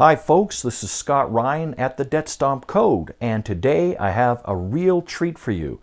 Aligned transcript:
Hi, 0.00 0.16
folks, 0.16 0.62
this 0.62 0.82
is 0.82 0.90
Scott 0.90 1.30
Ryan 1.30 1.74
at 1.74 1.98
the 1.98 2.06
DebtStomp 2.06 2.66
Code, 2.66 3.14
and 3.20 3.44
today 3.44 3.98
I 3.98 4.12
have 4.12 4.40
a 4.46 4.56
real 4.56 5.02
treat 5.02 5.38
for 5.38 5.50
you. 5.50 5.78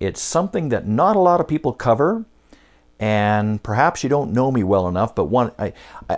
It's 0.00 0.20
something 0.20 0.70
that 0.70 0.88
not 0.88 1.14
a 1.14 1.20
lot 1.20 1.38
of 1.38 1.46
people 1.46 1.72
cover, 1.72 2.24
and 2.98 3.62
perhaps 3.62 4.02
you 4.02 4.08
don't 4.08 4.32
know 4.32 4.50
me 4.50 4.64
well 4.64 4.88
enough, 4.88 5.14
but 5.14 5.26
one, 5.26 5.52
I, 5.60 5.74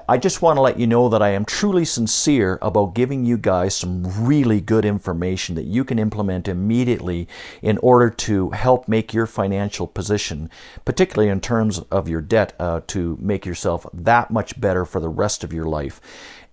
I 0.08 0.16
just 0.16 0.40
want 0.40 0.56
to 0.56 0.62
let 0.62 0.78
you 0.78 0.86
know 0.86 1.10
that 1.10 1.20
I 1.20 1.30
am 1.30 1.44
truly 1.44 1.84
sincere 1.84 2.58
about 2.62 2.94
giving 2.94 3.26
you 3.26 3.36
guys 3.36 3.74
some 3.74 4.24
really 4.24 4.62
good 4.62 4.86
information 4.86 5.54
that 5.56 5.66
you 5.66 5.84
can 5.84 5.98
implement 5.98 6.48
immediately 6.48 7.28
in 7.60 7.76
order 7.78 8.08
to 8.08 8.50
help 8.50 8.88
make 8.88 9.12
your 9.12 9.26
financial 9.26 9.86
position, 9.86 10.48
particularly 10.86 11.28
in 11.28 11.42
terms 11.42 11.80
of 11.90 12.08
your 12.08 12.22
debt, 12.22 12.54
uh, 12.58 12.80
to 12.86 13.18
make 13.20 13.44
yourself 13.44 13.84
that 13.92 14.30
much 14.30 14.58
better 14.58 14.86
for 14.86 14.98
the 14.98 15.10
rest 15.10 15.44
of 15.44 15.52
your 15.52 15.66
life. 15.66 16.00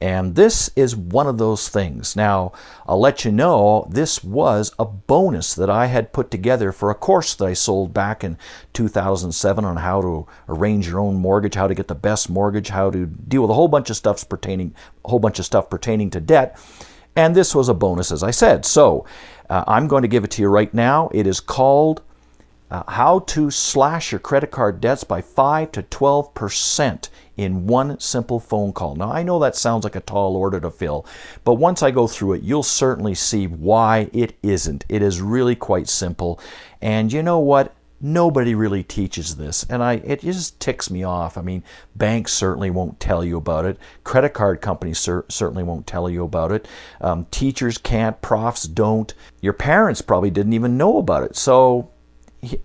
And 0.02 0.36
this 0.36 0.70
is 0.76 0.96
one 0.96 1.26
of 1.26 1.38
those 1.38 1.70
things. 1.70 2.16
Now, 2.16 2.52
I'll 2.86 3.00
let 3.00 3.24
you 3.24 3.32
know 3.32 3.88
this 3.90 4.24
was 4.24 4.74
a 4.78 4.86
bonus 4.86 5.54
that 5.56 5.70
I 5.70 5.86
had 5.86 6.14
put 6.14 6.30
together 6.30 6.72
for 6.72 6.92
a 6.92 6.96
course 6.96 7.34
that 7.36 7.46
I 7.46 7.54
sold 7.54 7.94
back 7.94 8.24
in 8.24 8.38
2007 8.74 9.64
on 9.64 9.78
how 9.78 10.02
to 10.02 10.28
arrange 10.50 10.88
your 10.88 11.00
own 11.00 11.16
mortgage, 11.16 11.56
how 11.56 11.68
to 11.68 11.76
get 11.76 11.88
the 11.88 11.96
best 11.96 12.30
mortgage, 12.30 12.70
how 12.70 12.92
to 12.92 13.06
deal 13.06 13.42
with 13.42 13.52
a 13.52 13.56
whole 13.56 13.70
bunch 13.70 13.90
of 13.90 13.96
stuff 13.96 14.28
pertaining 14.28 14.76
a 15.06 15.10
whole 15.10 15.20
bunch 15.20 15.40
of 15.40 15.46
stuff 15.46 15.70
pertaining 15.70 16.10
to 16.12 16.20
debt. 16.20 16.60
And 17.16 17.34
this 17.34 17.56
was 17.56 17.70
a 17.70 17.74
bonus 17.74 18.12
as 18.12 18.22
I 18.22 18.32
said. 18.32 18.66
So, 18.66 19.06
uh, 19.50 19.64
I'm 19.68 19.88
going 19.88 20.02
to 20.02 20.08
give 20.08 20.24
it 20.24 20.32
to 20.32 20.42
you 20.42 20.50
right 20.50 20.74
now. 20.74 21.10
It 21.14 21.28
is 21.28 21.40
called 21.40 22.02
uh, 22.72 22.84
How 22.88 23.20
to 23.20 23.52
Slash 23.52 24.12
Your 24.12 24.20
Credit 24.20 24.52
Card 24.52 24.82
Debts 24.82 25.04
by 25.04 25.22
5 25.22 25.72
to 25.74 25.84
12% 25.84 27.10
in 27.38 27.68
one 27.68 28.00
simple 28.00 28.40
phone 28.40 28.74
call. 28.74 28.96
Now, 28.96 29.12
I 29.12 29.24
know 29.24 29.40
that 29.40 29.56
sounds 29.56 29.84
like 29.84 29.96
a 29.96 30.02
tall 30.02 30.36
order 30.36 30.60
to 30.60 30.72
fill, 30.72 31.06
but 31.44 31.56
once 31.56 31.84
I 31.84 31.92
go 31.92 32.08
through 32.08 32.34
it, 32.34 32.44
you'll 32.44 32.64
certainly 32.64 33.16
see 33.16 33.48
why 33.48 34.10
it 34.14 34.38
isn't. 34.42 34.86
It 34.90 35.02
is 35.02 35.22
really 35.22 35.56
quite 35.56 35.88
simple. 35.88 36.40
And 36.82 37.12
you 37.12 37.22
know 37.22 37.40
what? 37.40 37.74
Nobody 38.02 38.54
really 38.56 38.84
teaches 38.84 39.38
this, 39.38 39.66
and 39.70 39.82
I 39.82 39.94
it 40.04 40.20
just 40.20 40.60
ticks 40.60 40.92
me 40.92 41.04
off. 41.04 41.38
I 41.38 41.42
mean, 41.42 41.64
banks 41.96 42.34
certainly 42.34 42.70
won't 42.70 43.00
tell 43.00 43.24
you 43.24 43.38
about 43.38 43.64
it. 43.66 43.80
Credit 44.04 44.34
card 44.34 44.60
companies 44.60 45.00
cer- 45.00 45.26
certainly 45.30 45.64
won't 45.64 45.88
tell 45.88 46.10
you 46.10 46.24
about 46.26 46.52
it. 46.52 46.68
Um, 47.00 47.26
teachers 47.32 47.78
can't. 47.78 48.22
Profs 48.22 48.64
don't. 48.64 49.14
Your 49.42 49.54
parents 49.54 50.02
probably 50.02 50.30
didn't 50.30 50.54
even 50.54 50.78
know 50.78 50.98
about 50.98 51.24
it. 51.24 51.38
So 51.38 51.90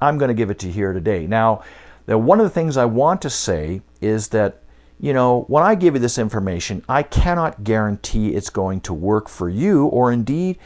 I'm 0.00 0.18
going 0.18 0.28
to 0.28 0.34
give 0.34 0.50
it 0.50 0.58
to 0.60 0.66
you 0.66 0.72
here 0.72 0.92
today. 0.92 1.26
Now, 1.26 1.62
one 2.06 2.40
of 2.40 2.44
the 2.44 2.50
things 2.50 2.76
I 2.76 2.86
want 2.86 3.22
to 3.22 3.30
say 3.30 3.82
is 4.00 4.28
that 4.28 4.62
you 5.00 5.14
know, 5.14 5.44
when 5.48 5.62
I 5.62 5.76
give 5.76 5.94
you 5.94 6.00
this 6.00 6.18
information, 6.18 6.84
I 6.86 7.02
cannot 7.02 7.64
guarantee 7.64 8.34
it's 8.34 8.50
going 8.50 8.82
to 8.82 8.92
work 8.92 9.30
for 9.30 9.48
you 9.48 9.86
or 9.86 10.12
indeed 10.12 10.58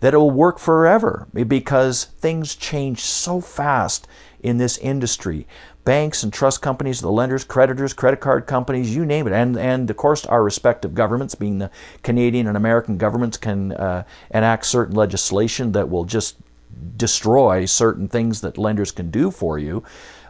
that 0.00 0.14
it 0.14 0.18
will 0.18 0.30
work 0.30 0.58
forever 0.58 1.26
because 1.32 2.04
things 2.04 2.54
change 2.54 3.00
so 3.00 3.40
fast 3.40 4.06
in 4.40 4.58
this 4.58 4.78
industry. 4.78 5.46
Banks 5.84 6.22
and 6.22 6.32
trust 6.32 6.60
companies, 6.60 7.00
the 7.00 7.10
lenders, 7.10 7.44
creditors, 7.44 7.94
credit 7.94 8.20
card 8.20 8.46
companies, 8.46 8.94
you 8.94 9.06
name 9.06 9.26
it, 9.26 9.32
and, 9.32 9.58
and 9.58 9.88
of 9.88 9.96
course 9.96 10.26
our 10.26 10.44
respective 10.44 10.94
governments, 10.94 11.34
being 11.34 11.58
the 11.58 11.70
Canadian 12.02 12.46
and 12.46 12.58
American 12.58 12.98
governments, 12.98 13.38
can 13.38 13.72
uh, 13.72 14.04
enact 14.30 14.66
certain 14.66 14.94
legislation 14.94 15.72
that 15.72 15.88
will 15.88 16.04
just 16.04 16.36
destroy 16.96 17.64
certain 17.64 18.08
things 18.08 18.40
that 18.40 18.58
lenders 18.58 18.90
can 18.90 19.10
do 19.10 19.30
for 19.30 19.58
you. 19.58 19.82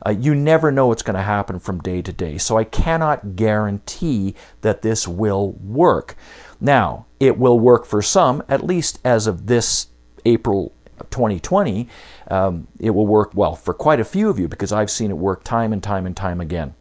Uh, 0.07 0.11
you 0.11 0.35
never 0.35 0.71
know 0.71 0.87
what's 0.87 1.03
going 1.03 1.17
to 1.17 1.23
happen 1.23 1.59
from 1.59 1.81
day 1.81 2.01
to 2.03 2.13
day. 2.13 2.39
So 2.39 2.57
I 2.57 2.65
cannot 2.65 3.37
guarantee 3.37 4.35
that 4.61 4.83
this 4.83 5.09
will 5.09 5.53
work. 5.53 6.17
Now, 6.61 7.07
it 7.19 7.39
will 7.39 7.59
work 7.59 7.85
for 7.85 8.03
some, 8.03 8.43
at 8.49 8.65
least 8.65 9.01
as 9.05 9.27
of 9.27 9.47
this 9.47 9.89
April 10.25 10.73
2020. 11.11 11.89
Um, 12.31 12.69
it 12.79 12.91
will 12.91 13.07
work 13.07 13.33
well 13.35 13.55
for 13.55 13.75
quite 13.75 14.01
a 14.01 14.05
few 14.05 14.29
of 14.29 14.39
you 14.39 14.49
because 14.49 14.73
I've 14.73 14.91
seen 14.91 15.11
it 15.11 15.17
work 15.17 15.45
time 15.45 15.73
and 15.73 15.83
time 15.83 16.07
and 16.07 16.17
time 16.17 16.41
again. 16.41 16.75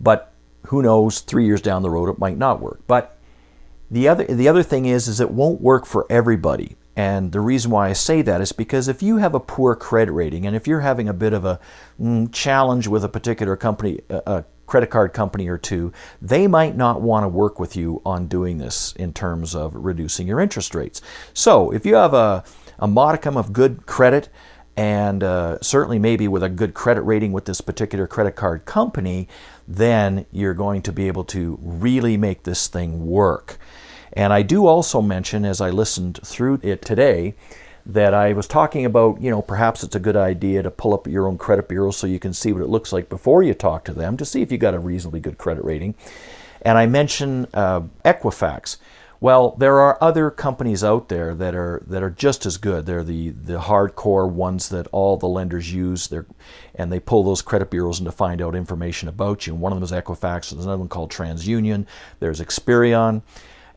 But 0.00 0.32
who 0.66 0.82
knows, 0.82 1.20
three 1.20 1.46
years 1.46 1.62
down 1.62 1.82
the 1.82 1.90
road, 1.90 2.08
it 2.08 2.18
might 2.18 2.36
not 2.36 2.60
work. 2.60 2.80
But 2.86 3.16
the 3.90 4.08
other, 4.08 4.24
the 4.24 4.48
other 4.48 4.62
thing 4.62 4.86
is, 4.86 5.08
is 5.08 5.20
it 5.20 5.30
won't 5.30 5.60
work 5.60 5.86
for 5.86 6.06
everybody. 6.10 6.76
And 6.98 7.30
the 7.30 7.38
reason 7.38 7.70
why 7.70 7.90
I 7.90 7.92
say 7.92 8.22
that 8.22 8.40
is 8.40 8.50
because 8.50 8.88
if 8.88 9.04
you 9.04 9.18
have 9.18 9.32
a 9.32 9.38
poor 9.38 9.76
credit 9.76 10.10
rating 10.10 10.44
and 10.44 10.56
if 10.56 10.66
you're 10.66 10.80
having 10.80 11.08
a 11.08 11.12
bit 11.12 11.32
of 11.32 11.44
a 11.44 11.60
mm, 11.98 12.28
challenge 12.32 12.88
with 12.88 13.04
a 13.04 13.08
particular 13.08 13.56
company, 13.56 14.00
a 14.10 14.42
credit 14.66 14.90
card 14.90 15.12
company 15.12 15.46
or 15.46 15.58
two, 15.58 15.92
they 16.20 16.48
might 16.48 16.76
not 16.76 17.00
want 17.00 17.22
to 17.22 17.28
work 17.28 17.60
with 17.60 17.76
you 17.76 18.02
on 18.04 18.26
doing 18.26 18.58
this 18.58 18.94
in 18.96 19.12
terms 19.12 19.54
of 19.54 19.76
reducing 19.76 20.26
your 20.26 20.40
interest 20.40 20.74
rates. 20.74 21.00
So 21.32 21.70
if 21.70 21.86
you 21.86 21.94
have 21.94 22.14
a, 22.14 22.42
a 22.80 22.88
modicum 22.88 23.36
of 23.36 23.52
good 23.52 23.86
credit, 23.86 24.28
and 24.76 25.22
uh, 25.22 25.58
certainly 25.60 26.00
maybe 26.00 26.26
with 26.26 26.42
a 26.42 26.48
good 26.48 26.74
credit 26.74 27.02
rating 27.02 27.30
with 27.30 27.44
this 27.44 27.60
particular 27.60 28.08
credit 28.08 28.34
card 28.34 28.64
company, 28.64 29.28
then 29.68 30.26
you're 30.32 30.54
going 30.54 30.82
to 30.82 30.92
be 30.92 31.06
able 31.06 31.24
to 31.24 31.58
really 31.62 32.16
make 32.16 32.42
this 32.42 32.66
thing 32.66 33.06
work. 33.06 33.58
And 34.12 34.32
I 34.32 34.42
do 34.42 34.66
also 34.66 35.02
mention, 35.02 35.44
as 35.44 35.60
I 35.60 35.70
listened 35.70 36.20
through 36.24 36.60
it 36.62 36.82
today, 36.82 37.34
that 37.86 38.12
I 38.12 38.34
was 38.34 38.46
talking 38.46 38.84
about, 38.84 39.20
you 39.20 39.30
know, 39.30 39.40
perhaps 39.40 39.82
it's 39.82 39.96
a 39.96 40.00
good 40.00 40.16
idea 40.16 40.62
to 40.62 40.70
pull 40.70 40.92
up 40.92 41.06
your 41.06 41.26
own 41.26 41.38
credit 41.38 41.68
bureau 41.68 41.90
so 41.90 42.06
you 42.06 42.18
can 42.18 42.34
see 42.34 42.52
what 42.52 42.62
it 42.62 42.68
looks 42.68 42.92
like 42.92 43.08
before 43.08 43.42
you 43.42 43.54
talk 43.54 43.84
to 43.86 43.94
them 43.94 44.16
to 44.18 44.26
see 44.26 44.42
if 44.42 44.52
you 44.52 44.58
got 44.58 44.74
a 44.74 44.78
reasonably 44.78 45.20
good 45.20 45.38
credit 45.38 45.64
rating. 45.64 45.94
And 46.62 46.76
I 46.76 46.86
mentioned 46.86 47.48
uh, 47.54 47.82
Equifax. 48.04 48.76
Well, 49.20 49.56
there 49.58 49.80
are 49.80 49.98
other 50.00 50.30
companies 50.30 50.84
out 50.84 51.08
there 51.08 51.34
that 51.34 51.54
are 51.54 51.82
that 51.88 52.04
are 52.04 52.10
just 52.10 52.46
as 52.46 52.56
good. 52.56 52.86
They're 52.86 53.02
the 53.02 53.30
the 53.30 53.58
hardcore 53.58 54.30
ones 54.30 54.68
that 54.68 54.86
all 54.92 55.16
the 55.16 55.26
lenders 55.26 55.72
use. 55.72 56.06
They're, 56.06 56.26
and 56.76 56.92
they 56.92 57.00
pull 57.00 57.24
those 57.24 57.42
credit 57.42 57.68
bureaus 57.68 57.98
in 57.98 58.04
to 58.04 58.12
find 58.12 58.40
out 58.40 58.54
information 58.54 59.08
about 59.08 59.46
you. 59.46 59.54
And 59.54 59.62
one 59.62 59.72
of 59.72 59.76
them 59.76 59.82
is 59.82 59.90
Equifax. 59.90 60.50
There's 60.50 60.64
another 60.64 60.78
one 60.78 60.88
called 60.88 61.10
TransUnion. 61.10 61.86
There's 62.20 62.40
Experian. 62.40 63.22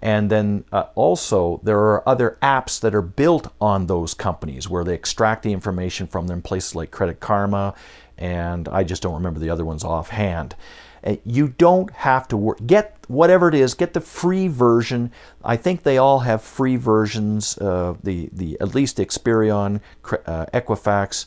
And 0.01 0.31
then 0.31 0.66
uh, 0.72 0.85
also, 0.95 1.59
there 1.63 1.79
are 1.79 2.07
other 2.09 2.38
apps 2.41 2.79
that 2.79 2.95
are 2.95 3.03
built 3.03 3.53
on 3.62 3.85
those 3.85 4.13
companies 4.13 4.67
where 4.67 4.84
they 4.84 4.95
extract 4.95 5.44
the 5.44 5.53
information 5.53 6.07
from 6.07 6.28
them, 6.28 6.41
places 6.41 6.75
like 6.75 6.89
Credit 6.89 7.19
Karma, 7.19 7.75
and 8.17 8.67
I 8.69 8.84
just 8.84 9.03
don't 9.03 9.13
remember 9.13 9.40
the 9.40 9.50
other 9.50 9.66
ones 9.66 9.84
offhand. 9.84 10.56
Uh, 11.03 11.16
you 11.23 11.47
don't 11.50 11.91
have 11.91 12.28
to 12.29 12.38
work. 12.38 12.59
Get 12.66 12.95
whatever 13.07 13.47
it 13.47 13.56
is. 13.56 13.73
Get 13.73 13.94
the 13.94 14.01
free 14.01 14.47
version. 14.47 15.11
I 15.44 15.57
think 15.57 15.84
they 15.84 15.97
all 15.97 16.19
have 16.19 16.41
free 16.44 16.75
versions. 16.75 17.57
Uh, 17.57 17.95
the 18.03 18.29
the 18.31 18.57
at 18.59 18.75
least 18.75 18.97
Experian, 18.97 19.81
uh, 20.25 20.45
Equifax, 20.53 21.25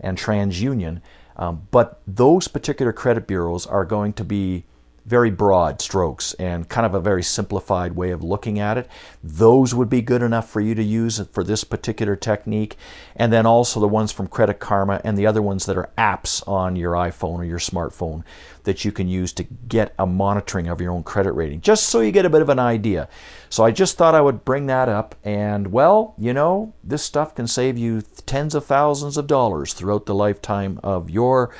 and 0.00 0.16
TransUnion. 0.16 1.00
Um, 1.36 1.66
but 1.70 2.00
those 2.06 2.48
particular 2.48 2.92
credit 2.92 3.26
bureaus 3.26 3.66
are 3.66 3.84
going 3.84 4.12
to 4.14 4.24
be 4.24 4.64
very 5.06 5.30
broad 5.30 5.80
strokes 5.80 6.34
and 6.34 6.68
kind 6.68 6.84
of 6.84 6.92
a 6.92 7.00
very 7.00 7.22
simplified 7.22 7.94
way 7.94 8.10
of 8.10 8.24
looking 8.24 8.58
at 8.58 8.76
it. 8.76 8.88
Those 9.22 9.72
would 9.72 9.88
be 9.88 10.02
good 10.02 10.20
enough 10.20 10.50
for 10.50 10.60
you 10.60 10.74
to 10.74 10.82
use 10.82 11.20
for 11.32 11.44
this 11.44 11.62
particular 11.62 12.16
technique. 12.16 12.76
And 13.14 13.32
then 13.32 13.46
also 13.46 13.78
the 13.78 13.86
ones 13.86 14.10
from 14.10 14.26
Credit 14.26 14.58
Karma 14.58 15.00
and 15.04 15.16
the 15.16 15.26
other 15.26 15.40
ones 15.40 15.64
that 15.66 15.76
are 15.76 15.90
apps 15.96 16.46
on 16.48 16.74
your 16.74 16.92
iPhone 16.94 17.38
or 17.38 17.44
your 17.44 17.60
smartphone 17.60 18.24
that 18.64 18.84
you 18.84 18.90
can 18.90 19.06
use 19.06 19.32
to 19.34 19.44
get 19.44 19.94
a 19.96 20.06
monitoring 20.06 20.66
of 20.66 20.80
your 20.80 20.90
own 20.90 21.04
credit 21.04 21.32
rating, 21.32 21.60
just 21.60 21.84
so 21.84 22.00
you 22.00 22.10
get 22.10 22.26
a 22.26 22.30
bit 22.30 22.42
of 22.42 22.48
an 22.48 22.58
idea. 22.58 23.08
So 23.48 23.64
I 23.64 23.70
just 23.70 23.96
thought 23.96 24.16
I 24.16 24.20
would 24.20 24.44
bring 24.44 24.66
that 24.66 24.88
up. 24.88 25.14
And 25.22 25.68
well, 25.70 26.16
you 26.18 26.32
know, 26.32 26.74
this 26.82 27.04
stuff 27.04 27.32
can 27.32 27.46
save 27.46 27.78
you 27.78 28.02
tens 28.26 28.56
of 28.56 28.64
thousands 28.66 29.16
of 29.16 29.28
dollars 29.28 29.72
throughout 29.72 30.06
the 30.06 30.16
lifetime 30.16 30.80
of 30.82 31.08
your 31.08 31.54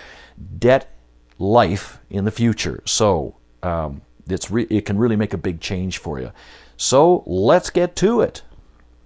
debt 0.58 0.95
life 1.38 1.98
in 2.10 2.24
the 2.24 2.30
future. 2.30 2.82
So 2.84 3.36
um, 3.62 4.02
it's 4.28 4.50
re- 4.50 4.66
it 4.70 4.84
can 4.84 4.98
really 4.98 5.16
make 5.16 5.34
a 5.34 5.38
big 5.38 5.60
change 5.60 5.98
for 5.98 6.20
you. 6.20 6.32
So 6.76 7.22
let's 7.26 7.70
get 7.70 7.96
to 7.96 8.20
it. 8.20 8.42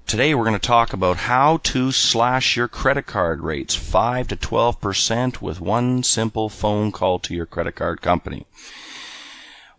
Today 0.06 0.34
we're 0.34 0.44
going 0.44 0.58
to 0.58 0.66
talk 0.66 0.92
about 0.92 1.18
how 1.18 1.58
to 1.58 1.92
slash 1.92 2.56
your 2.56 2.66
credit 2.66 3.06
card 3.06 3.42
rates 3.42 3.76
5 3.76 4.26
to 4.28 4.36
12% 4.36 5.40
with 5.40 5.60
one 5.60 6.02
simple 6.02 6.48
phone 6.48 6.90
call 6.90 7.20
to 7.20 7.34
your 7.34 7.46
credit 7.46 7.76
card 7.76 8.02
company. 8.02 8.44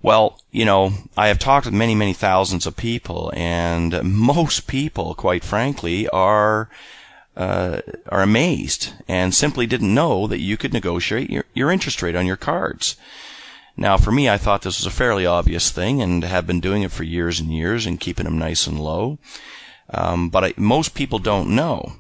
Well, 0.02 0.40
you 0.50 0.64
know, 0.64 0.94
I 1.18 1.28
have 1.28 1.38
talked 1.38 1.66
with 1.66 1.76
many, 1.76 1.96
many 1.96 2.14
thousands 2.14 2.66
of 2.66 2.78
people, 2.78 3.32
and 3.36 4.02
most 4.04 4.68
people, 4.68 5.14
quite 5.16 5.44
frankly, 5.44 6.08
are 6.10 6.70
uh, 7.36 7.82
are 8.10 8.22
amazed 8.22 8.94
and 9.08 9.34
simply 9.34 9.66
didn't 9.66 9.94
know 9.94 10.28
that 10.28 10.40
you 10.40 10.58
could 10.58 10.74
negotiate 10.74 11.30
your, 11.30 11.46
your 11.54 11.72
interest 11.72 12.02
rate 12.02 12.16
on 12.16 12.26
your 12.26 12.38
cards. 12.38 12.96
Now, 13.78 13.98
for 13.98 14.12
me, 14.12 14.30
I 14.30 14.38
thought 14.38 14.64
this 14.64 14.80
was 14.80 14.86
a 14.86 14.92
fairly 14.96 15.26
obvious 15.26 15.72
thing 15.72 16.02
and 16.02 16.24
have 16.24 16.46
been 16.46 16.60
doing 16.60 16.84
it 16.84 16.92
for 16.92 17.04
years 17.04 17.40
and 17.40 17.54
years 17.54 17.86
and 17.86 18.00
keeping 18.00 18.26
them 18.26 18.38
nice 18.38 18.68
and 18.68 18.80
low. 18.80 19.18
Um, 19.90 20.30
but 20.30 20.44
I, 20.44 20.54
most 20.58 20.94
people 20.94 21.20
don't 21.20 21.56
know. 21.56 21.94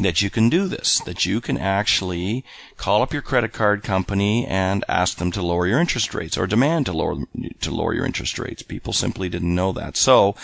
that 0.00 0.22
you 0.22 0.30
can 0.30 0.48
do 0.48 0.66
this, 0.66 1.00
that 1.00 1.24
you 1.24 1.40
can 1.40 1.56
actually 1.56 2.44
call 2.76 3.02
up 3.02 3.12
your 3.12 3.22
credit 3.22 3.52
card 3.52 3.82
company 3.82 4.44
and 4.46 4.84
ask 4.88 5.18
them 5.18 5.30
to 5.32 5.42
lower 5.42 5.66
your 5.66 5.78
interest 5.78 6.14
rates 6.14 6.36
or 6.36 6.46
demand 6.46 6.86
to 6.86 6.92
lower 6.92 7.24
to 7.60 7.70
lower 7.70 7.94
your 7.94 8.06
interest 8.06 8.38
rates. 8.38 8.62
People 8.62 8.92
simply 8.92 9.28
didn't 9.28 9.54
know 9.54 9.72
that. 9.72 9.96
So 9.96 10.34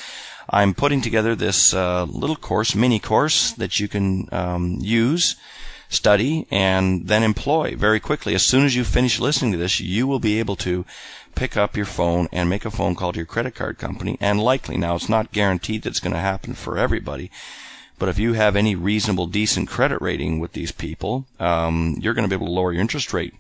I'm 0.51 0.75
putting 0.75 1.01
together 1.01 1.35
this 1.35 1.73
uh, 1.73 2.05
little 2.05 2.37
course, 2.37 2.75
mini 2.75 2.99
course 2.99 3.53
that 3.53 3.81
you 3.81 3.89
can 3.89 4.29
um, 4.33 4.79
use, 4.81 5.37
study, 5.89 6.47
and 6.51 7.07
then 7.07 7.23
employ 7.23 7.77
very 7.77 8.01
quickly. 8.01 8.35
As 8.35 8.43
soon 8.43 8.65
as 8.65 8.77
you 8.77 8.85
finish 8.85 9.21
listening 9.21 9.53
to 9.53 9.59
this, 9.59 9.81
you 9.81 10.07
will 10.07 10.19
be 10.19 10.39
able 10.39 10.57
to 10.57 10.85
pick 11.35 11.57
up 11.57 11.77
your 11.77 11.87
phone 11.87 12.29
and 12.33 12.51
make 12.51 12.65
a 12.65 12.71
phone 12.71 12.95
call 12.95 13.13
to 13.13 13.19
your 13.19 13.27
credit 13.27 13.55
card 13.55 13.79
company. 13.79 14.19
And 14.21 14.41
likely, 14.41 14.77
now 14.77 14.97
it's 14.97 15.09
not 15.09 15.33
guaranteed 15.33 15.83
that 15.83 15.91
it's 15.91 16.01
going 16.01 16.15
to 16.15 16.21
happen 16.21 16.55
for 16.55 16.79
everybody 16.79 17.31
but 17.99 18.09
if 18.09 18.19
you 18.19 18.33
have 18.33 18.57
any 18.57 18.75
reasonable, 18.75 19.27
decent 19.27 19.69
credit 19.69 20.01
rating 20.01 20.41
with 20.41 20.55
these 20.55 20.73
people, 20.73 21.27
um, 21.39 21.99
you're 22.01 22.15
going 22.15 22.27
to 22.27 22.31
be 22.31 22.35
able 22.35 22.47
to 22.47 22.53
lower 22.53 22.73
your 22.73 22.81
interest 22.81 23.13
rate 23.13 23.35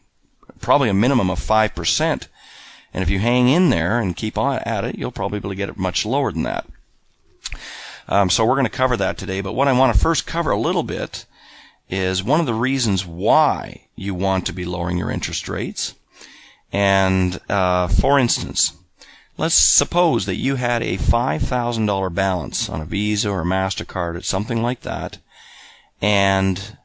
probably 0.60 0.88
a 0.88 0.94
minimum 0.94 1.30
of 1.30 1.40
5%. 1.40 2.28
And 2.92 3.02
if 3.02 3.10
you 3.10 3.18
hang 3.18 3.48
in 3.48 3.70
there 3.70 4.00
and 4.00 4.16
keep 4.16 4.36
on 4.36 4.58
at 4.60 4.84
it, 4.84 4.98
you'll 4.98 5.12
probably 5.12 5.38
be 5.38 5.42
able 5.42 5.50
to 5.50 5.56
get 5.56 5.68
it 5.68 5.76
much 5.76 6.04
lower 6.04 6.32
than 6.32 6.42
that. 6.42 6.66
Um, 8.08 8.30
so 8.30 8.44
we're 8.44 8.54
going 8.54 8.64
to 8.64 8.70
cover 8.70 8.96
that 8.96 9.18
today. 9.18 9.40
But 9.40 9.52
what 9.52 9.68
I 9.68 9.72
want 9.72 9.94
to 9.94 10.00
first 10.00 10.26
cover 10.26 10.50
a 10.50 10.60
little 10.60 10.82
bit 10.82 11.26
is 11.88 12.22
one 12.22 12.40
of 12.40 12.46
the 12.46 12.54
reasons 12.54 13.06
why 13.06 13.86
you 13.96 14.14
want 14.14 14.46
to 14.46 14.52
be 14.52 14.64
lowering 14.64 14.98
your 14.98 15.10
interest 15.10 15.48
rates. 15.48 15.94
And 16.72 17.40
uh, 17.48 17.88
for 17.88 18.18
instance, 18.18 18.72
Let's 19.40 19.54
suppose 19.54 20.26
that 20.26 20.36
you 20.36 20.56
had 20.56 20.82
a 20.82 20.98
$5,000 20.98 22.14
balance 22.14 22.68
on 22.68 22.82
a 22.82 22.84
Visa 22.84 23.30
or 23.30 23.40
a 23.40 23.46
MasterCard 23.46 24.14
or 24.14 24.20
something 24.20 24.60
like 24.60 24.80
that, 24.80 25.16
and 26.02 26.76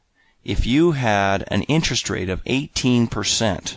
if 0.42 0.66
you 0.66 0.92
had 0.92 1.44
an 1.48 1.64
interest 1.64 2.08
rate 2.08 2.30
of 2.30 2.42
18%, 2.44 3.76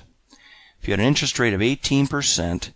if 0.81 0.87
you 0.87 0.93
had 0.93 1.01
an 1.01 1.05
interest 1.05 1.39
rate 1.39 1.53
of 1.53 1.59
18%, 1.59 2.69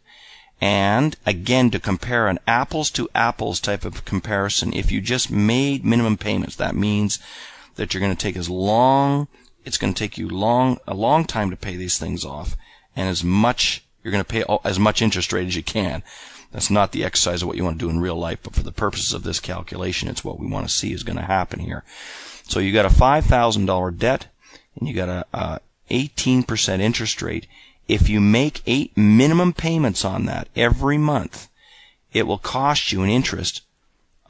and 0.63 1.18
again, 1.25 1.71
to 1.71 1.80
compare 1.80 2.30
an 2.30 2.39
apples 2.48 2.89
to 2.92 3.10
apples 3.13 3.60
type 3.60 3.83
of 3.83 4.06
comparison, 4.06 4.71
if 4.71 4.94
you 4.94 5.01
just 5.01 5.30
made 5.30 5.83
minimum 5.83 6.15
payments, 6.15 6.56
that 6.56 6.74
means 6.74 7.19
that 7.75 7.94
you're 7.94 8.00
going 8.00 8.15
to 8.15 8.21
take 8.21 8.38
as 8.38 8.50
long, 8.50 9.27
it's 9.65 9.77
going 9.77 9.94
to 9.94 10.00
take 10.00 10.18
you 10.18 10.30
long, 10.30 10.77
a 10.88 10.94
long 10.94 11.25
time 11.25 11.50
to 11.50 11.57
pay 11.57 11.75
these 11.75 11.98
things 11.98 12.24
off, 12.24 12.56
and 12.95 13.10
as 13.10 13.25
much 13.25 13.83
you're 14.01 14.13
going 14.13 14.24
to 14.24 14.30
pay 14.30 14.45
as 14.63 14.80
much 14.80 15.01
interest 15.01 15.33
rate 15.33 15.48
as 15.48 15.57
you 15.57 15.63
can. 15.63 16.01
That's 16.54 16.69
not 16.69 16.94
the 16.94 17.04
exercise 17.04 17.42
of 17.42 17.50
what 17.50 17.57
you 17.57 17.66
want 17.66 17.77
to 17.77 17.86
do 17.86 17.89
in 17.89 18.00
real 18.00 18.16
life, 18.16 18.39
but 18.42 18.56
for 18.56 18.63
the 18.63 18.71
purposes 18.71 19.12
of 19.12 19.24
this 19.24 19.42
calculation, 19.42 20.07
it's 20.07 20.24
what 20.24 20.39
we 20.39 20.48
want 20.48 20.66
to 20.66 20.74
see 20.74 20.94
is 20.94 21.04
going 21.04 21.18
to 21.18 21.24
happen 21.24 21.59
here. 21.59 21.83
So 22.44 22.62
you 22.62 22.71
got 22.71 22.86
a 22.86 22.89
$5,000 22.89 23.98
debt 23.98 24.27
and 24.80 24.88
you 24.88 24.94
got 24.94 25.09
a, 25.09 25.25
a 25.33 25.59
18% 25.92 26.80
interest 26.80 27.21
rate. 27.21 27.48
If 27.88 28.09
you 28.09 28.21
make 28.21 28.62
eight 28.65 28.95
minimum 28.95 29.53
payments 29.53 30.06
on 30.06 30.25
that 30.25 30.47
every 30.56 30.97
month, 30.97 31.50
it 32.13 32.27
will 32.27 32.38
cost 32.38 32.91
you 32.91 33.03
an 33.03 33.09
interest 33.09 33.62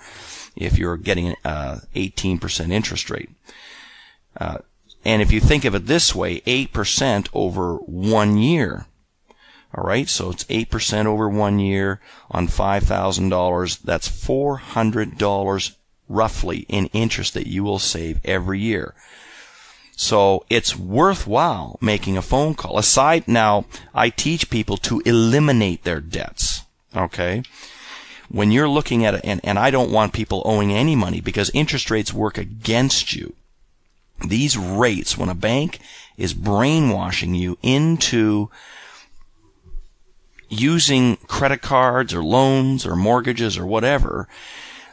if 0.57 0.77
you're 0.77 0.97
getting 0.97 1.33
uh, 1.45 1.79
18% 1.95 2.73
interest 2.73 3.09
rate. 3.09 3.29
Uh, 4.37 4.59
and 5.05 5.21
if 5.21 5.31
you 5.31 5.39
think 5.39 5.65
of 5.65 5.75
it 5.75 5.87
this 5.87 6.15
way, 6.15 6.41
8% 6.41 7.27
over 7.33 7.75
one 7.75 8.37
year. 8.37 8.85
All 9.75 9.83
right, 9.83 10.07
so 10.07 10.29
it's 10.29 10.43
8% 10.45 11.05
over 11.07 11.27
one 11.27 11.59
year 11.59 11.99
on 12.29 12.47
$5,000. 12.47 13.81
That's 13.81 14.07
$400 14.07 15.75
roughly 16.07 16.65
in 16.69 16.85
interest 16.87 17.33
that 17.33 17.47
you 17.47 17.63
will 17.63 17.79
save 17.79 18.19
every 18.23 18.59
year. 18.59 18.93
So 19.95 20.45
it's 20.49 20.77
worthwhile 20.77 21.77
making 21.81 22.17
a 22.17 22.21
phone 22.21 22.55
call. 22.55 22.77
Aside 22.77 23.27
now, 23.27 23.65
I 23.93 24.09
teach 24.09 24.49
people 24.49 24.77
to 24.77 25.01
eliminate 25.05 25.83
their 25.83 26.01
debts. 26.01 26.61
Okay. 26.95 27.43
When 28.29 28.51
you're 28.51 28.69
looking 28.69 29.05
at 29.05 29.15
it, 29.15 29.21
and, 29.23 29.41
and 29.43 29.59
I 29.59 29.69
don't 29.69 29.91
want 29.91 30.13
people 30.13 30.41
owing 30.45 30.71
any 30.71 30.95
money 30.95 31.21
because 31.21 31.51
interest 31.53 31.91
rates 31.91 32.13
work 32.13 32.37
against 32.37 33.15
you. 33.15 33.33
These 34.25 34.57
rates, 34.57 35.17
when 35.17 35.29
a 35.29 35.35
bank 35.35 35.79
is 36.17 36.33
brainwashing 36.33 37.35
you 37.35 37.57
into 37.61 38.49
using 40.49 41.17
credit 41.27 41.61
cards 41.61 42.13
or 42.13 42.23
loans 42.23 42.85
or 42.85 42.95
mortgages 42.95 43.57
or 43.57 43.65
whatever, 43.65 44.27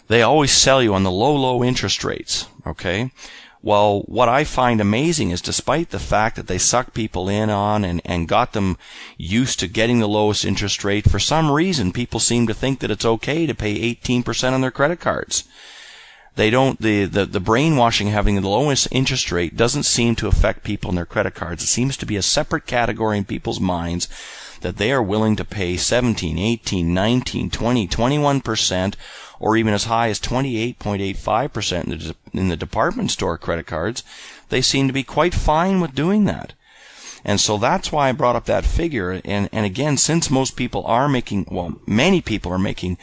they 0.09 0.23
always 0.23 0.53
sell 0.53 0.83
you 0.83 0.95
on 0.95 1.05
the 1.05 1.11
low, 1.11 1.35
low 1.35 1.63
interest 1.63 2.03
rates. 2.03 2.47
Okay. 2.67 3.13
Well, 3.63 4.01
what 4.07 4.29
I 4.29 4.45
find 4.45 4.81
amazing 4.81 5.31
is 5.31 5.43
despite 5.43 5.91
the 5.91 5.99
fact 5.99 6.37
that 6.37 6.47
they 6.47 6.57
suck 6.57 6.95
people 6.95 7.29
in 7.29 7.51
on 7.51 7.85
and, 7.85 8.01
and 8.07 8.27
got 8.27 8.55
them 8.55 8.79
used 9.19 9.61
to 9.61 9.69
getting 9.69 9.99
the 9.99 10.09
lowest 10.09 10.47
interest 10.47 10.83
rate, 10.83 11.11
for 11.11 11.19
some 11.19 11.51
reason 11.51 11.93
people 11.93 12.21
seem 12.21 12.47
to 12.47 12.55
think 12.55 12.81
that 12.81 12.91
it's 12.91 13.05
okay 13.05 13.47
to 13.47 13.55
pay 13.55 13.95
18% 13.95 14.53
on 14.53 14.63
their 14.63 14.71
credit 14.71 14.99
cards. 14.99 15.45
They 16.37 16.51
don't, 16.51 16.81
the, 16.81 17.05
the, 17.05 17.27
the 17.27 17.41
brainwashing 17.41 18.09
having 18.09 18.41
the 18.41 18.49
lowest 18.49 18.89
interest 18.91 19.33
rate 19.33 19.57
doesn't 19.57 19.83
seem 19.83 20.15
to 20.17 20.29
affect 20.29 20.65
people 20.65 20.91
in 20.91 20.97
their 20.97 21.07
credit 21.07 21.35
cards. 21.35 21.63
It 21.63 21.69
seems 21.69 21.97
to 21.99 22.07
be 22.07 22.17
a 22.17 22.23
separate 22.23 22.67
category 22.67 23.19
in 23.19 23.25
people's 23.25 23.61
minds 23.61 24.09
that 24.61 24.77
they 24.77 24.93
are 24.93 25.03
willing 25.03 25.37
to 25.37 25.45
pay 25.45 25.77
17, 25.77 26.39
18, 26.39 26.95
19, 26.95 27.51
20, 27.51 27.89
21% 27.89 28.95
or 29.41 29.57
even 29.57 29.73
as 29.73 29.85
high 29.85 30.09
as 30.09 30.21
28.85% 30.21 31.85
in 31.85 31.91
the, 31.91 32.17
in 32.33 32.49
the 32.49 32.57
department 32.57 33.11
store 33.11 33.39
credit 33.39 33.67
cards, 33.67 34.05
they 34.51 34.61
seem 34.61 34.87
to 34.87 34.93
be 34.93 35.03
quite 35.03 35.35
fine 35.35 35.81
with 35.81 35.95
doing 35.95 36.27
that. 36.27 36.53
And 37.25 37.41
so 37.41 37.59
that's 37.59 37.91
why 37.91 38.09
I 38.09 38.13
brought 38.13 38.37
up 38.37 38.45
that 38.47 38.65
figure. 38.65 39.21
And, 39.25 39.49
and 39.53 39.67
again, 39.67 39.97
since 39.97 40.31
most 40.31 40.57
people 40.57 40.85
are 40.87 41.09
making, 41.09 41.47
well, 41.51 41.77
many 41.87 42.21
people 42.21 42.53
are 42.53 42.59
making 42.59 42.99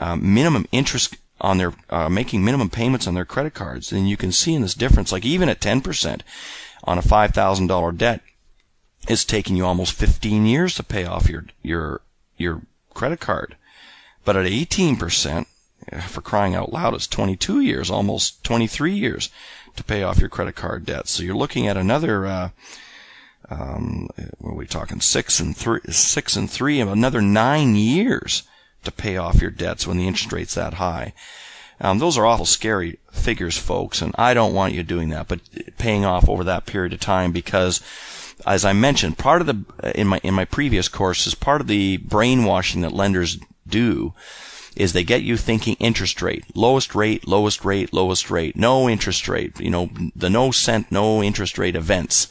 uh, 0.00 0.16
minimum 0.16 0.66
interest 0.70 1.16
on 1.40 1.58
their, 1.58 1.72
uh, 1.90 2.08
making 2.08 2.44
minimum 2.44 2.70
payments 2.70 3.06
on 3.06 3.14
their 3.14 3.24
credit 3.24 3.54
cards, 3.54 3.90
then 3.90 4.06
you 4.06 4.16
can 4.16 4.32
see 4.32 4.54
in 4.54 4.62
this 4.62 4.74
difference, 4.74 5.12
like 5.12 5.24
even 5.24 5.48
at 5.48 5.60
10% 5.60 6.20
on 6.84 6.98
a 6.98 7.02
$5,000 7.02 7.96
debt, 7.96 8.20
it's 9.08 9.24
taking 9.24 9.56
you 9.56 9.64
almost 9.64 9.92
15 9.92 10.46
years 10.46 10.74
to 10.74 10.82
pay 10.82 11.04
off 11.04 11.28
your, 11.28 11.44
your, 11.62 12.00
your 12.36 12.62
credit 12.94 13.20
card. 13.20 13.56
But 14.24 14.36
at 14.36 14.46
18%, 14.46 15.46
for 16.06 16.20
crying 16.20 16.54
out 16.54 16.72
loud, 16.72 16.94
it's 16.94 17.06
22 17.06 17.60
years, 17.60 17.90
almost 17.90 18.44
23 18.44 18.92
years 18.92 19.30
to 19.76 19.84
pay 19.84 20.02
off 20.02 20.18
your 20.18 20.28
credit 20.28 20.56
card 20.56 20.84
debt. 20.84 21.08
So 21.08 21.22
you're 21.22 21.36
looking 21.36 21.66
at 21.66 21.76
another, 21.76 22.26
uh, 22.26 22.50
um, 23.48 24.08
what 24.38 24.50
are 24.50 24.54
we 24.54 24.66
talking? 24.66 25.00
Six 25.00 25.40
and 25.40 25.56
three, 25.56 25.80
six 25.88 26.36
and 26.36 26.50
three, 26.50 26.80
another 26.80 27.22
nine 27.22 27.76
years 27.76 28.42
to 28.84 28.92
pay 28.92 29.16
off 29.16 29.40
your 29.40 29.50
debts 29.50 29.86
when 29.86 29.96
the 29.96 30.06
interest 30.06 30.32
rate's 30.32 30.54
that 30.54 30.74
high. 30.74 31.12
Um, 31.80 31.98
those 31.98 32.18
are 32.18 32.26
awful 32.26 32.46
scary 32.46 32.98
figures, 33.12 33.56
folks, 33.56 34.02
and 34.02 34.14
I 34.18 34.34
don't 34.34 34.54
want 34.54 34.74
you 34.74 34.82
doing 34.82 35.10
that, 35.10 35.28
but 35.28 35.40
paying 35.78 36.04
off 36.04 36.28
over 36.28 36.42
that 36.44 36.66
period 36.66 36.92
of 36.92 37.00
time 37.00 37.30
because 37.30 37.80
as 38.46 38.64
I 38.64 38.72
mentioned, 38.72 39.18
part 39.18 39.40
of 39.40 39.46
the 39.46 39.92
in 39.98 40.06
my 40.06 40.20
in 40.22 40.34
my 40.34 40.44
previous 40.44 40.88
courses, 40.88 41.34
part 41.34 41.60
of 41.60 41.66
the 41.66 41.96
brainwashing 41.98 42.82
that 42.82 42.92
lenders 42.92 43.38
do 43.66 44.14
is 44.76 44.92
they 44.92 45.02
get 45.02 45.22
you 45.22 45.36
thinking 45.36 45.74
interest 45.80 46.22
rate, 46.22 46.44
lowest 46.54 46.94
rate, 46.94 47.26
lowest 47.26 47.64
rate, 47.64 47.92
lowest 47.92 48.30
rate, 48.30 48.54
no 48.54 48.88
interest 48.88 49.28
rate, 49.28 49.58
you 49.58 49.70
know, 49.70 49.90
the 50.14 50.30
no 50.30 50.52
cent, 50.52 50.92
no 50.92 51.22
interest 51.22 51.58
rate 51.58 51.74
events. 51.74 52.28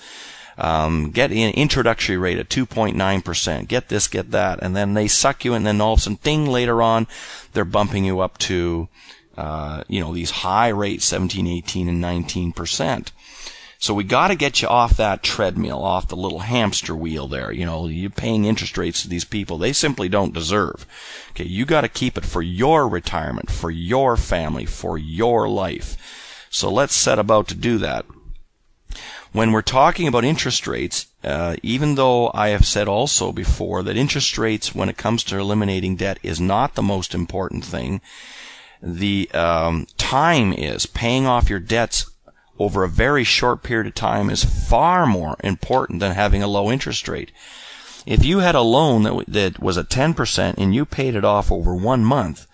Um, 0.57 1.11
get 1.11 1.31
an 1.31 1.53
introductory 1.53 2.17
rate 2.17 2.39
at 2.39 2.49
2.9%. 2.49 3.67
Get 3.67 3.89
this, 3.89 4.07
get 4.07 4.31
that. 4.31 4.59
And 4.61 4.75
then 4.75 4.95
they 4.95 5.07
suck 5.07 5.45
you, 5.45 5.53
in. 5.53 5.57
and 5.57 5.65
then 5.67 5.81
all 5.81 5.93
of 5.93 5.99
a 5.99 6.01
sudden, 6.01 6.19
ding, 6.23 6.47
later 6.47 6.81
on, 6.81 7.07
they're 7.53 7.65
bumping 7.65 8.05
you 8.05 8.21
up 8.21 8.37
to, 8.39 8.89
uh, 9.37 9.83
you 9.87 9.99
know, 9.99 10.13
these 10.13 10.31
high 10.31 10.69
rates, 10.69 11.05
17, 11.05 11.45
18, 11.45 11.87
and 11.87 12.03
19%. 12.03 13.11
So 13.79 13.93
we 13.93 14.03
got 14.03 14.29
to 14.29 14.35
get 14.35 14.61
you 14.61 14.67
off 14.67 14.97
that 14.97 15.21
treadmill, 15.21 15.83
off 15.83 16.07
the 16.07 16.15
little 16.15 16.39
hamster 16.39 16.95
wheel 16.95 17.27
there. 17.27 17.51
You 17.51 17.65
know, 17.65 17.87
you're 17.87 18.09
paying 18.09 18.45
interest 18.45 18.77
rates 18.77 19.03
to 19.03 19.07
these 19.07 19.25
people 19.25 19.57
they 19.57 19.73
simply 19.73 20.09
don't 20.09 20.33
deserve. 20.33 20.87
Okay, 21.31 21.45
you 21.45 21.65
got 21.65 21.81
to 21.81 21.87
keep 21.87 22.17
it 22.17 22.25
for 22.25 22.41
your 22.41 22.87
retirement, 22.87 23.51
for 23.51 23.69
your 23.69 24.17
family, 24.17 24.65
for 24.65 24.97
your 24.97 25.47
life. 25.47 26.47
So 26.49 26.71
let's 26.71 26.95
set 26.95 27.19
about 27.19 27.47
to 27.49 27.55
do 27.55 27.77
that. 27.77 28.05
When 29.33 29.51
we're 29.51 29.61
talking 29.61 30.07
about 30.07 30.23
interest 30.23 30.67
rates, 30.67 31.07
uh, 31.23 31.57
even 31.61 31.95
though 31.95 32.31
I 32.33 32.49
have 32.49 32.65
said 32.65 32.87
also 32.87 33.31
before 33.31 33.83
that 33.83 33.97
interest 33.97 34.37
rates, 34.37 34.73
when 34.73 34.89
it 34.89 34.97
comes 34.97 35.23
to 35.25 35.37
eliminating 35.37 35.97
debt, 35.97 36.19
is 36.23 36.39
not 36.39 36.75
the 36.75 36.81
most 36.81 37.13
important 37.13 37.65
thing, 37.65 38.01
the 38.81 39.29
um, 39.33 39.87
time 39.97 40.53
is 40.53 40.85
paying 40.85 41.25
off 41.25 41.49
your 41.49 41.59
debts 41.59 42.09
over 42.59 42.83
a 42.83 42.89
very 42.89 43.23
short 43.23 43.63
period 43.63 43.87
of 43.87 43.93
time 43.93 44.29
is 44.29 44.43
far 44.43 45.05
more 45.05 45.37
important 45.43 45.99
than 45.99 46.13
having 46.13 46.41
a 46.41 46.47
low 46.47 46.71
interest 46.71 47.07
rate. 47.07 47.31
If 48.05 48.23
you 48.25 48.39
had 48.39 48.55
a 48.55 48.61
loan 48.61 49.03
that, 49.03 49.25
that 49.27 49.59
was 49.59 49.77
at 49.77 49.89
10% 49.89 50.55
and 50.57 50.73
you 50.73 50.85
paid 50.85 51.15
it 51.15 51.25
off 51.25 51.51
over 51.51 51.75
one 51.75 52.03
month, 52.03 52.47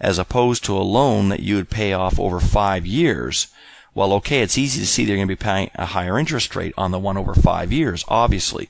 as 0.00 0.18
opposed 0.18 0.64
to 0.64 0.76
a 0.76 0.82
loan 0.82 1.28
that 1.28 1.40
you 1.40 1.56
would 1.56 1.70
pay 1.70 1.92
off 1.92 2.18
over 2.18 2.40
five 2.40 2.84
years, 2.84 3.46
well, 3.96 4.12
okay, 4.12 4.42
it's 4.42 4.58
easy 4.58 4.78
to 4.80 4.86
see 4.86 5.06
they're 5.06 5.16
going 5.16 5.26
to 5.26 5.32
be 5.32 5.36
paying 5.36 5.70
a 5.74 5.86
higher 5.86 6.18
interest 6.18 6.54
rate 6.54 6.74
on 6.76 6.90
the 6.90 6.98
one 6.98 7.16
over 7.16 7.34
five 7.34 7.72
years, 7.72 8.04
obviously. 8.08 8.68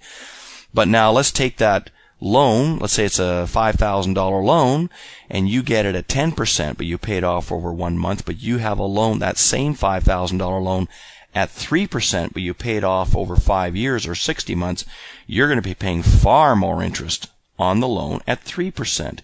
But 0.72 0.86
now 0.86 1.10
let's 1.10 1.32
take 1.32 1.56
that 1.56 1.90
loan, 2.20 2.78
let's 2.78 2.92
say 2.92 3.06
it's 3.06 3.18
a 3.18 3.48
$5,000 3.48 4.44
loan, 4.44 4.88
and 5.28 5.48
you 5.48 5.64
get 5.64 5.84
it 5.84 5.96
at 5.96 6.06
10%, 6.06 6.76
but 6.76 6.86
you 6.86 6.96
pay 6.96 7.16
it 7.16 7.24
off 7.24 7.50
over 7.50 7.72
one 7.72 7.98
month, 7.98 8.24
but 8.24 8.40
you 8.40 8.58
have 8.58 8.78
a 8.78 8.84
loan, 8.84 9.18
that 9.18 9.36
same 9.36 9.74
$5,000 9.74 10.62
loan 10.62 10.86
at 11.34 11.48
3%, 11.48 12.32
but 12.32 12.42
you 12.42 12.54
pay 12.54 12.76
it 12.76 12.84
off 12.84 13.16
over 13.16 13.34
five 13.34 13.74
years 13.74 14.06
or 14.06 14.14
60 14.14 14.54
months, 14.54 14.84
you're 15.26 15.48
going 15.48 15.60
to 15.60 15.68
be 15.68 15.74
paying 15.74 16.04
far 16.04 16.54
more 16.54 16.84
interest 16.84 17.28
on 17.58 17.80
the 17.80 17.88
loan 17.88 18.20
at 18.28 18.44
3%. 18.44 19.18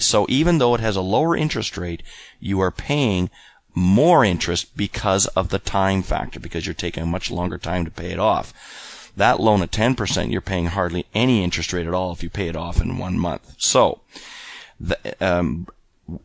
So 0.00 0.26
even 0.28 0.58
though 0.58 0.74
it 0.74 0.80
has 0.80 0.96
a 0.96 1.00
lower 1.00 1.34
interest 1.34 1.78
rate, 1.78 2.02
you 2.38 2.60
are 2.60 2.70
paying 2.70 3.30
more 3.74 4.24
interest 4.24 4.76
because 4.76 5.26
of 5.28 5.48
the 5.48 5.58
time 5.58 6.02
factor, 6.02 6.40
because 6.40 6.66
you're 6.66 6.74
taking 6.74 7.02
a 7.02 7.06
much 7.06 7.30
longer 7.30 7.58
time 7.58 7.84
to 7.84 7.90
pay 7.90 8.10
it 8.10 8.18
off. 8.18 9.12
That 9.16 9.40
loan 9.40 9.62
at 9.62 9.70
10%, 9.70 10.30
you're 10.30 10.40
paying 10.40 10.66
hardly 10.66 11.06
any 11.14 11.42
interest 11.42 11.72
rate 11.72 11.86
at 11.86 11.94
all 11.94 12.12
if 12.12 12.22
you 12.22 12.30
pay 12.30 12.48
it 12.48 12.56
off 12.56 12.80
in 12.80 12.98
one 12.98 13.18
month. 13.18 13.54
So, 13.58 14.00
um, 15.20 15.66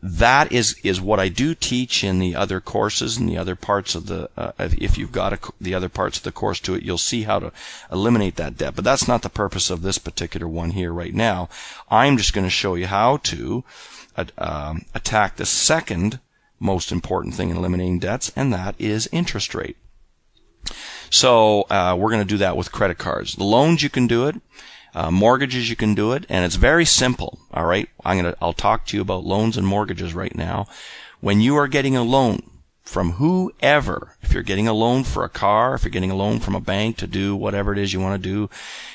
that 0.02 0.50
is 0.50 0.76
is 0.82 1.00
what 1.00 1.20
I 1.20 1.28
do 1.28 1.54
teach 1.54 2.02
in 2.02 2.18
the 2.18 2.34
other 2.34 2.60
courses 2.60 3.16
and 3.16 3.28
the 3.28 3.36
other 3.36 3.54
parts 3.54 3.94
of 3.94 4.06
the. 4.06 4.28
Uh, 4.36 4.52
if 4.58 4.98
you've 4.98 5.12
got 5.12 5.32
a, 5.32 5.38
the 5.60 5.74
other 5.74 5.88
parts 5.88 6.18
of 6.18 6.24
the 6.24 6.32
course 6.32 6.60
to 6.60 6.74
it, 6.74 6.82
you'll 6.82 6.98
see 6.98 7.22
how 7.22 7.38
to 7.38 7.52
eliminate 7.92 8.36
that 8.36 8.56
debt. 8.56 8.74
But 8.74 8.84
that's 8.84 9.06
not 9.06 9.22
the 9.22 9.28
purpose 9.28 9.70
of 9.70 9.82
this 9.82 9.98
particular 9.98 10.48
one 10.48 10.70
here 10.72 10.92
right 10.92 11.14
now. 11.14 11.48
I'm 11.90 12.16
just 12.16 12.32
going 12.32 12.46
to 12.46 12.50
show 12.50 12.74
you 12.74 12.86
how 12.86 13.18
to 13.18 13.64
uh, 14.16 14.24
um, 14.38 14.86
attack 14.94 15.36
the 15.36 15.46
second 15.46 16.18
most 16.58 16.92
important 16.92 17.34
thing 17.34 17.50
in 17.50 17.56
eliminating 17.56 17.98
debts, 17.98 18.32
and 18.36 18.52
that 18.52 18.74
is 18.78 19.08
interest 19.12 19.54
rate. 19.54 19.76
So 21.10 21.62
uh, 21.70 21.96
we're 21.98 22.10
going 22.10 22.22
to 22.22 22.28
do 22.28 22.38
that 22.38 22.56
with 22.56 22.72
credit 22.72 22.98
cards. 22.98 23.36
The 23.36 23.44
loans 23.44 23.82
you 23.82 23.90
can 23.90 24.06
do 24.06 24.26
it. 24.26 24.36
Uh, 24.94 25.10
mortgages 25.10 25.68
you 25.68 25.76
can 25.76 25.94
do 25.94 26.12
it, 26.12 26.24
and 26.30 26.46
it's 26.46 26.54
very 26.54 26.86
simple. 26.86 27.38
All 27.52 27.66
right, 27.66 27.86
I'm 28.02 28.16
gonna 28.16 28.34
I'll 28.40 28.54
talk 28.54 28.86
to 28.86 28.96
you 28.96 29.02
about 29.02 29.26
loans 29.26 29.58
and 29.58 29.66
mortgages 29.66 30.14
right 30.14 30.34
now. 30.34 30.68
When 31.20 31.42
you 31.42 31.54
are 31.56 31.68
getting 31.68 31.98
a 31.98 32.02
loan, 32.02 32.48
from 32.86 33.12
whoever. 33.12 34.16
If 34.22 34.32
you're 34.32 34.44
getting 34.44 34.68
a 34.68 34.72
loan 34.72 35.02
for 35.02 35.24
a 35.24 35.28
car, 35.28 35.74
if 35.74 35.82
you're 35.82 35.90
getting 35.90 36.12
a 36.12 36.16
loan 36.16 36.38
from 36.38 36.54
a 36.54 36.60
bank 36.60 36.96
to 36.98 37.08
do 37.08 37.34
whatever 37.34 37.72
it 37.72 37.78
is 37.78 37.92
you 37.92 38.00
want 38.00 38.22
to 38.22 38.28
do, 38.28 38.48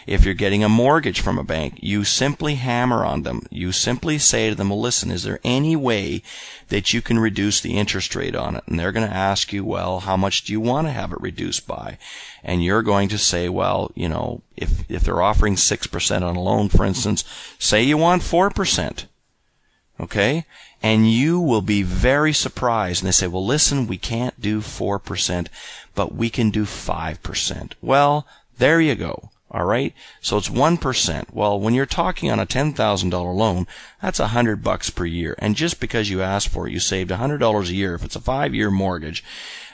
if 0.07 0.24
you're 0.24 0.33
getting 0.33 0.63
a 0.63 0.69
mortgage 0.69 1.19
from 1.19 1.38
a 1.38 1.43
bank, 1.43 1.77
you 1.81 2.05
simply 2.05 2.55
hammer 2.55 3.03
on 3.03 3.24
them. 3.24 3.43
You 3.50 3.74
simply 3.74 4.17
say 4.17 4.50
to 4.50 4.55
them, 4.55 4.69
well, 4.69 4.79
listen, 4.79 5.12
is 5.12 5.24
there 5.24 5.41
any 5.43 5.75
way 5.75 6.24
that 6.69 6.93
you 6.93 7.01
can 7.01 7.19
reduce 7.19 7.60
the 7.60 7.77
interest 7.77 8.15
rate 8.15 8.36
on 8.36 8.55
it? 8.55 8.63
And 8.65 8.79
they're 8.79 8.93
going 8.93 9.07
to 9.07 9.13
ask 9.13 9.51
you, 9.51 9.65
well, 9.65 10.00
how 10.00 10.15
much 10.15 10.45
do 10.45 10.53
you 10.53 10.62
want 10.62 10.88
to 10.88 10.93
have 10.93 11.12
it 11.12 11.21
reduced 11.21 11.67
by? 11.67 11.98
And 12.43 12.63
you're 12.63 12.83
going 12.83 13.10
to 13.10 13.17
say, 13.17 13.50
well, 13.50 13.91
you 13.93 14.07
know, 14.07 14.41
if, 14.55 14.89
if 14.89 15.03
they're 15.03 15.21
offering 15.21 15.55
6% 15.55 16.21
on 16.21 16.36
a 16.36 16.41
loan, 16.41 16.69
for 16.69 16.86
instance, 16.86 17.25
say 17.60 17.83
you 17.83 17.98
want 17.98 18.21
4%. 18.21 19.05
Okay? 20.00 20.45
And 20.84 21.12
you 21.12 21.40
will 21.40 21.62
be 21.62 21.84
very 21.84 22.34
surprised. 22.34 23.02
And 23.04 23.08
they 23.08 23.12
say, 23.12 23.28
well, 23.28 23.46
listen, 23.46 23.88
we 23.88 23.98
can't 23.98 24.40
do 24.42 24.62
4%, 24.62 25.48
but 25.94 26.16
we 26.16 26.30
can 26.30 26.50
do 26.50 26.64
5%. 26.64 27.74
Well, 27.82 28.26
there 28.58 28.82
you 28.82 28.96
go. 28.96 29.30
All 29.54 29.66
right. 29.66 29.94
So 30.22 30.38
it's 30.38 30.48
1%. 30.48 31.34
Well, 31.34 31.60
when 31.60 31.74
you're 31.74 31.86
talking 31.86 32.32
on 32.32 32.40
a 32.40 32.46
$10,000 32.46 33.36
loan, 33.36 33.68
that's 34.02 34.20
a 34.20 34.28
hundred 34.28 34.64
bucks 34.64 34.90
per 34.90 35.04
year. 35.06 35.36
And 35.40 35.58
just 35.58 35.82
because 35.82 36.10
you 36.10 36.22
asked 36.22 36.48
for 36.48 36.68
it, 36.68 36.72
you 36.72 36.80
saved 36.80 37.12
a 37.12 37.18
hundred 37.18 37.40
dollars 37.40 37.70
a 37.70 37.76
year. 37.76 37.94
If 37.94 38.06
it's 38.06 38.16
a 38.16 38.22
five 38.22 38.56
year 38.56 38.72
mortgage, 38.72 39.26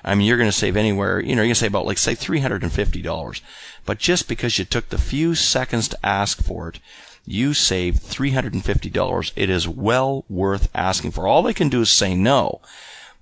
I 0.04 0.16
mean, 0.16 0.26
you're 0.26 0.38
going 0.38 0.50
to 0.50 0.56
save 0.58 0.76
anywhere, 0.76 1.20
you 1.20 1.36
know, 1.36 1.44
you're 1.44 1.48
going 1.48 1.54
to 1.54 1.60
save 1.60 1.72
about 1.72 1.86
like 1.86 2.00
say 2.00 2.16
$350. 2.16 3.42
But 3.86 4.00
just 4.00 4.28
because 4.28 4.58
you 4.58 4.66
took 4.66 4.90
the 4.90 4.98
few 4.98 5.36
seconds 5.36 5.88
to 5.90 6.06
ask 6.06 6.44
for 6.44 6.70
it, 6.70 6.80
you 7.28 7.54
save 7.54 7.96
$350. 7.96 9.32
It 9.36 9.50
is 9.50 9.68
well 9.68 10.26
worth 10.30 10.70
asking 10.74 11.12
for. 11.12 11.28
All 11.28 11.44
they 11.44 11.54
can 11.54 11.70
do 11.70 11.82
is 11.82 11.90
say 11.90 12.16
no. 12.16 12.62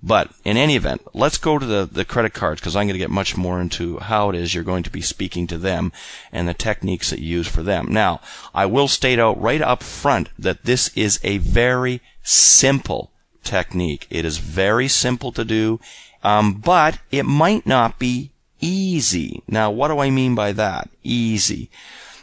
But 0.02 0.30
in 0.44 0.56
any 0.56 0.76
event, 0.76 1.02
let's 1.14 1.38
go 1.38 1.58
to 1.58 1.66
the, 1.66 1.88
the 1.90 2.04
credit 2.04 2.32
cards 2.32 2.60
because 2.60 2.76
I'm 2.76 2.86
going 2.86 2.94
to 2.94 2.98
get 2.98 3.10
much 3.10 3.36
more 3.36 3.60
into 3.60 3.98
how 3.98 4.30
it 4.30 4.36
is 4.36 4.54
you're 4.54 4.62
going 4.62 4.84
to 4.84 4.90
be 4.90 5.00
speaking 5.00 5.46
to 5.48 5.58
them 5.58 5.90
and 6.30 6.46
the 6.46 6.54
techniques 6.54 7.10
that 7.10 7.18
you 7.18 7.38
use 7.38 7.48
for 7.48 7.62
them. 7.62 7.88
Now, 7.90 8.20
I 8.54 8.66
will 8.66 8.88
state 8.88 9.18
out 9.18 9.40
right 9.40 9.60
up 9.60 9.82
front 9.82 10.28
that 10.38 10.64
this 10.64 10.96
is 10.96 11.18
a 11.24 11.38
very 11.38 12.00
simple 12.22 13.10
technique. 13.42 14.06
It 14.10 14.24
is 14.24 14.38
very 14.38 14.86
simple 14.86 15.32
to 15.32 15.44
do, 15.44 15.80
um, 16.22 16.54
but 16.54 17.00
it 17.10 17.24
might 17.24 17.66
not 17.66 17.98
be 17.98 18.32
easy. 18.60 19.42
Now, 19.48 19.70
what 19.70 19.88
do 19.88 19.98
I 19.98 20.10
mean 20.10 20.34
by 20.34 20.52
that? 20.52 20.90
Easy. 21.02 21.70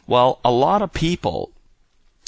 Well, 0.06 0.40
a 0.46 0.52
lot 0.52 0.82
of 0.82 0.94
people 0.94 1.53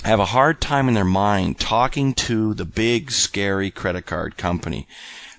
have 0.05 0.19
a 0.19 0.25
hard 0.25 0.61
time 0.61 0.87
in 0.87 0.93
their 0.93 1.03
mind 1.03 1.59
talking 1.59 2.13
to 2.13 2.53
the 2.53 2.65
big, 2.65 3.09
scary 3.09 3.71
credit 3.71 4.05
card 4.05 4.37
company. 4.37 4.87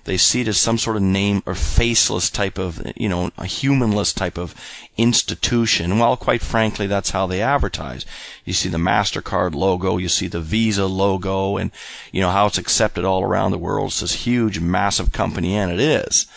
They 0.03 0.17
see 0.17 0.41
it 0.41 0.47
as 0.47 0.57
some 0.57 0.77
sort 0.77 0.97
of 0.97 1.01
name 1.03 1.41
or 1.45 1.55
faceless 1.55 2.29
type 2.29 2.57
of, 2.57 2.81
you 2.95 3.07
know, 3.07 3.31
a 3.37 3.45
humanless 3.45 4.13
type 4.13 4.37
of 4.37 4.55
institution. 4.97 5.99
Well, 5.99 6.17
quite 6.17 6.41
frankly, 6.41 6.85
that's 6.85 7.11
how 7.11 7.27
they 7.27 7.41
advertise. 7.41 8.05
You 8.43 8.53
see 8.53 8.69
the 8.69 8.77
MasterCard 8.77 9.55
logo, 9.55 9.97
you 9.97 10.09
see 10.09 10.27
the 10.27 10.41
Visa 10.41 10.85
logo, 10.85 11.57
and, 11.57 11.71
you 12.11 12.21
know, 12.21 12.31
how 12.31 12.47
it's 12.47 12.57
accepted 12.57 13.05
all 13.05 13.23
around 13.23 13.51
the 13.51 13.57
world. 13.57 13.87
It's 13.87 14.01
this 14.01 14.25
huge, 14.25 14.59
massive 14.59 15.11
company, 15.11 15.55
and 15.55 15.71
it 15.71 15.79
is 15.79 16.27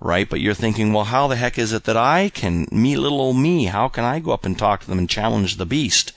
right? 0.00 0.28
But 0.28 0.40
you're 0.40 0.52
thinking, 0.52 0.92
well, 0.92 1.04
how 1.04 1.28
the 1.28 1.36
heck 1.36 1.56
is 1.56 1.72
it 1.72 1.84
that 1.84 1.96
I 1.96 2.28
can, 2.28 2.66
me, 2.70 2.94
little 2.94 3.22
old 3.22 3.38
me, 3.38 3.66
how 3.66 3.88
can 3.88 4.04
I 4.04 4.20
go 4.20 4.32
up 4.32 4.44
and 4.44 4.58
talk 4.58 4.80
to 4.80 4.86
them 4.86 4.98
and 4.98 5.08
challenge 5.08 5.56
the 5.56 5.64
beast? 5.64 6.12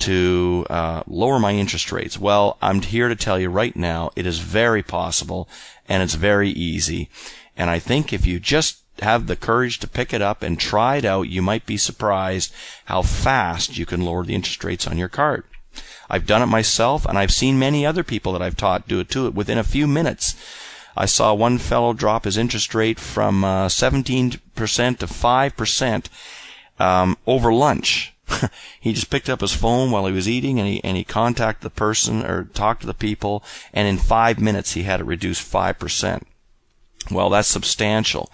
To 0.00 0.66
uh, 0.70 1.02
lower 1.06 1.38
my 1.38 1.52
interest 1.52 1.92
rates? 1.92 2.18
Well, 2.18 2.58
I'm 2.60 2.82
here 2.82 3.08
to 3.08 3.16
tell 3.16 3.38
you 3.38 3.48
right 3.48 3.74
now 3.74 4.10
it 4.16 4.26
is 4.26 4.38
very 4.38 4.82
possible 4.82 5.48
and 5.88 6.02
it's 6.02 6.14
very 6.14 6.50
easy. 6.50 7.08
And 7.56 7.70
I 7.70 7.78
think 7.78 8.12
if 8.12 8.26
you 8.26 8.40
just 8.40 8.82
have 9.00 9.26
the 9.26 9.36
courage 9.36 9.78
to 9.80 9.88
pick 9.88 10.12
it 10.12 10.22
up 10.22 10.42
and 10.42 10.58
try 10.58 10.96
it 10.96 11.04
out, 11.04 11.28
you 11.28 11.42
might 11.42 11.66
be 11.66 11.76
surprised 11.76 12.52
how 12.86 13.02
fast 13.02 13.76
you 13.76 13.86
can 13.86 14.02
lower 14.02 14.24
the 14.24 14.34
interest 14.34 14.62
rates 14.64 14.86
on 14.86 14.98
your 14.98 15.08
card. 15.08 15.44
I've 16.08 16.26
done 16.26 16.42
it 16.42 16.46
myself 16.46 17.06
and 17.06 17.18
I've 17.18 17.32
seen 17.32 17.58
many 17.58 17.84
other 17.84 18.04
people 18.04 18.32
that 18.32 18.42
I've 18.42 18.56
taught 18.56 18.88
do 18.88 19.00
it 19.00 19.08
too 19.08 19.30
within 19.30 19.58
a 19.58 19.64
few 19.64 19.86
minutes. 19.86 20.36
I 20.96 21.06
saw 21.06 21.34
one 21.34 21.58
fellow 21.58 21.92
drop 21.92 22.24
his 22.24 22.36
interest 22.36 22.74
rate 22.74 23.00
from 23.00 23.42
uh, 23.42 23.66
17% 23.66 24.38
to 24.38 25.06
5% 25.06 26.04
um, 26.78 27.18
over 27.26 27.52
lunch. 27.52 28.13
he 28.80 28.92
just 28.92 29.10
picked 29.10 29.28
up 29.28 29.40
his 29.40 29.54
phone 29.54 29.90
while 29.90 30.06
he 30.06 30.12
was 30.12 30.28
eating 30.28 30.58
and 30.58 30.68
he 30.68 30.84
and 30.84 30.96
he 30.96 31.04
contacted 31.04 31.62
the 31.62 31.70
person 31.70 32.24
or 32.24 32.44
talked 32.44 32.82
to 32.82 32.86
the 32.86 32.94
people 32.94 33.42
and 33.72 33.88
in 33.88 33.98
five 33.98 34.40
minutes 34.40 34.72
he 34.72 34.82
had 34.82 35.00
it 35.00 35.06
reduced 35.06 35.42
five 35.42 35.78
percent. 35.78 36.26
Well, 37.10 37.30
that's 37.30 37.48
substantial. 37.48 38.30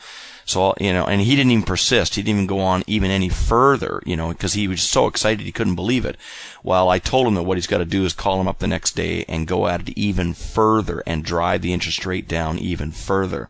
So, 0.50 0.75
you 0.80 0.92
know, 0.92 1.04
and 1.04 1.21
he 1.21 1.37
didn't 1.37 1.52
even 1.52 1.64
persist. 1.64 2.16
He 2.16 2.23
didn't 2.23 2.38
even 2.38 2.47
go 2.47 2.59
on 2.59 2.83
even 2.88 3.11
any 3.11 3.28
further, 3.28 4.02
you 4.04 4.16
know, 4.16 4.30
because 4.30 4.54
he 4.54 4.66
was 4.66 4.83
so 4.83 5.07
excited 5.07 5.47
he 5.47 5.52
couldn't 5.52 5.76
believe 5.76 6.04
it. 6.04 6.16
Well, 6.64 6.88
I 6.88 6.99
told 6.99 7.28
him 7.28 7.35
that 7.35 7.45
what 7.45 7.57
he's 7.57 7.69
got 7.69 7.78
to 7.78 7.85
do 7.85 8.04
is 8.04 8.12
call 8.12 8.40
him 8.40 8.49
up 8.49 8.59
the 8.59 8.66
next 8.66 8.97
day 8.97 9.25
and 9.28 9.47
go 9.47 9.69
at 9.69 9.88
it 9.88 9.97
even 9.97 10.35
further 10.35 11.04
and 11.07 11.25
drive 11.25 11.62
the 11.62 11.73
interest 11.73 12.04
rate 12.04 12.26
down 12.26 12.59
even 12.59 12.90
further. 12.90 13.49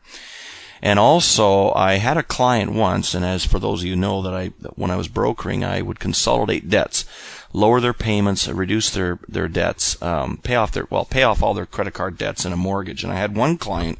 And 0.82 0.99
also, 0.99 1.72
I 1.75 1.94
had 1.94 2.16
a 2.16 2.22
client 2.22 2.72
once, 2.72 3.14
and 3.14 3.25
as 3.25 3.44
for 3.44 3.58
those 3.58 3.82
of 3.82 3.87
you 3.87 3.96
know 3.96 4.22
that 4.22 4.32
I, 4.32 4.49
when 4.76 4.90
I 4.90 4.96
was 4.96 5.08
brokering, 5.08 5.62
I 5.62 5.82
would 5.82 6.00
consolidate 6.00 6.70
debts, 6.70 7.04
lower 7.52 7.80
their 7.80 7.92
payments, 7.92 8.49
reduce 8.49 8.90
their 8.90 9.18
their 9.28 9.49
debts, 9.49 10.00
um, 10.00 10.38
pay 10.42 10.54
off 10.54 10.72
their 10.72 10.87
well, 10.88 11.04
pay 11.04 11.22
off 11.22 11.42
all 11.42 11.52
their 11.52 11.66
credit 11.66 11.92
card 11.92 12.16
debts 12.16 12.44
and 12.44 12.54
a 12.54 12.56
mortgage. 12.56 13.04
And 13.04 13.12
I 13.12 13.16
had 13.16 13.37
one 13.37 13.58
client 13.58 13.99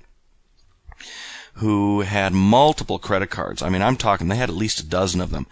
who 1.55 2.01
had 2.01 2.33
multiple 2.33 2.99
credit 2.99 3.29
cards. 3.29 3.61
I 3.61 3.69
mean, 3.69 3.83
I'm 3.83 3.97
talking 3.97 4.29
they 4.29 4.37
had 4.37 4.49
at 4.49 4.57
least 4.57 4.81
a 4.81 4.87
dozen 4.87 5.21
of 5.21 5.31
them. 5.31 5.47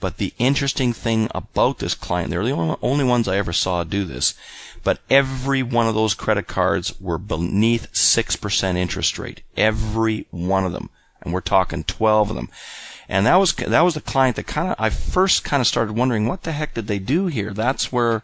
But 0.00 0.18
the 0.18 0.32
interesting 0.38 0.92
thing 0.92 1.28
about 1.34 1.78
this 1.78 1.94
client, 1.94 2.30
they're 2.30 2.44
the 2.44 2.52
only, 2.52 2.76
only 2.82 3.04
ones 3.04 3.26
I 3.26 3.36
ever 3.36 3.52
saw 3.52 3.82
do 3.82 4.04
this, 4.04 4.34
but 4.82 5.00
every 5.10 5.62
one 5.62 5.86
of 5.86 5.94
those 5.94 6.14
credit 6.14 6.46
cards 6.46 6.98
were 7.00 7.18
beneath 7.18 7.92
6% 7.92 8.76
interest 8.76 9.18
rate. 9.18 9.42
Every 9.56 10.26
one 10.30 10.64
of 10.64 10.72
them. 10.72 10.90
And 11.20 11.32
we're 11.32 11.40
talking 11.40 11.84
12 11.84 12.30
of 12.30 12.36
them. 12.36 12.48
And 13.08 13.26
that 13.26 13.36
was, 13.36 13.54
that 13.54 13.80
was 13.80 13.94
the 13.94 14.00
client 14.00 14.36
that 14.36 14.46
kind 14.46 14.68
of, 14.68 14.76
I 14.78 14.90
first 14.90 15.44
kind 15.44 15.60
of 15.60 15.66
started 15.66 15.96
wondering 15.96 16.26
what 16.26 16.42
the 16.42 16.52
heck 16.52 16.74
did 16.74 16.86
they 16.86 16.98
do 16.98 17.26
here? 17.26 17.52
That's 17.52 17.90
where 17.90 18.22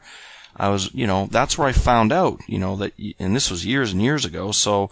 I 0.57 0.69
was, 0.69 0.93
you 0.95 1.07
know, 1.07 1.27
that's 1.31 1.59
where 1.59 1.67
I 1.67 1.73
found 1.73 2.13
out, 2.13 2.41
you 2.47 2.59
know, 2.59 2.77
that, 2.77 2.93
and 3.19 3.35
this 3.35 3.51
was 3.51 3.67
years 3.67 3.93
and 3.93 4.03
years 4.03 4.25
ago. 4.25 4.53
So 4.53 4.91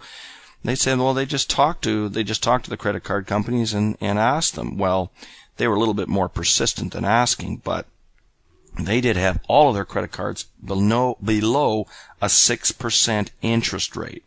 they 0.64 0.75
said, 0.75 0.99
well, 0.99 1.14
they 1.14 1.26
just 1.26 1.50
talked 1.50 1.85
to, 1.85 2.09
they 2.09 2.25
just 2.25 2.42
talked 2.42 2.64
to 2.64 2.71
the 2.71 2.76
credit 2.76 3.04
card 3.04 3.26
companies 3.26 3.75
and, 3.75 3.97
and 4.00 4.19
asked 4.19 4.57
them. 4.57 4.78
Well, 4.78 5.12
they 5.59 5.69
were 5.69 5.75
a 5.76 5.78
little 5.78 5.95
bit 5.95 6.09
more 6.09 6.28
persistent 6.28 6.92
than 6.92 7.04
asking, 7.04 7.59
but 7.59 7.87
they 8.79 9.00
did 9.00 9.17
have 9.17 9.41
all 9.49 9.69
of 9.69 9.75
their 9.75 9.85
credit 9.85 10.12
cards 10.12 10.47
below, 10.64 11.19
below 11.23 11.87
a 12.21 12.26
6% 12.26 13.29
interest 13.43 13.97
rate. 13.97 14.25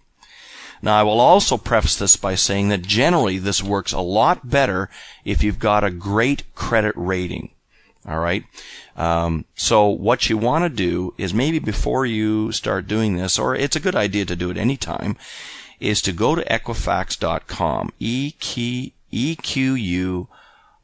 Now, 0.81 0.99
I 0.99 1.03
will 1.03 1.19
also 1.19 1.57
preface 1.57 1.95
this 1.95 2.15
by 2.15 2.35
saying 2.35 2.69
that 2.69 2.83
generally 2.83 3.37
this 3.37 3.63
works 3.63 3.91
a 3.91 4.01
lot 4.01 4.49
better 4.49 4.89
if 5.23 5.43
you've 5.43 5.59
got 5.59 5.83
a 5.83 5.89
great 5.89 6.43
credit 6.53 6.93
rating. 6.95 7.49
All 8.07 8.19
right. 8.19 8.43
Um, 8.95 9.45
so 9.55 9.87
what 9.87 10.29
you 10.29 10.37
want 10.37 10.63
to 10.63 10.69
do 10.69 11.13
is 11.17 11.33
maybe 11.33 11.57
before 11.57 12.05
you 12.05 12.51
start 12.51 12.87
doing 12.87 13.15
this, 13.15 13.39
or 13.39 13.55
it's 13.55 13.75
a 13.75 13.79
good 13.79 13.95
idea 13.95 14.25
to 14.25 14.35
do 14.35 14.51
it 14.51 14.57
anytime, 14.57 15.17
is 15.79 16.01
to 16.03 16.13
go 16.13 16.35
to 16.35 16.43
Equifax.com. 16.43 17.91
E 17.99 18.31
Q 19.35 19.73
U 19.73 20.27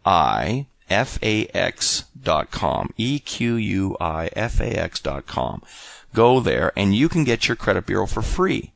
I 0.03 0.65
F 0.89 1.20
A 1.22 1.46
X 1.53 2.06
dot 2.24 2.51
com. 2.51 2.94
E 2.98 3.20
Q 3.20 3.56
U 3.56 3.98
I 4.00 4.30
F 4.36 4.60
A 4.60 4.70
X 4.70 5.00
dot 5.00 5.25
com. 5.25 5.62
Go 6.13 6.40
there 6.40 6.74
and 6.75 6.96
you 6.96 7.10
can 7.10 7.24
get 7.24 7.48
your 7.48 7.56
credit 7.56 7.86
bureau 7.86 8.06
for 8.06 8.22
free. 8.22 8.72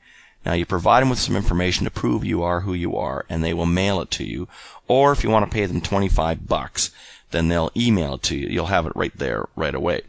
Now 0.46 0.54
you 0.54 0.66
provide 0.66 1.02
them 1.02 1.10
with 1.10 1.20
some 1.20 1.36
information 1.36 1.86
to 1.86 1.92
prove 1.92 2.24
you 2.24 2.44
are 2.44 2.62
who 2.62 2.74
you 2.74 2.96
are 2.96 3.25
and 3.30 3.44
they 3.44 3.54
will 3.54 3.66
mail 3.66 4.00
it 4.02 4.12
to 4.12 4.24
you. 4.24 4.48
Or 4.88 5.12
if 5.12 5.24
you 5.24 5.30
want 5.30 5.50
to 5.50 5.54
pay 5.54 5.66
them 5.66 5.82
25 5.82 6.48
bucks, 6.48 6.92
then 7.32 7.48
they'll 7.48 7.72
email 7.75 8.16
it 8.16 8.24
to 8.24 8.38
you. 8.38 8.48
You'll 8.48 8.68
have 8.68 8.86
it 8.86 8.96
right 8.96 9.16
there 9.18 9.46
right 9.56 9.75
away 9.75 10.02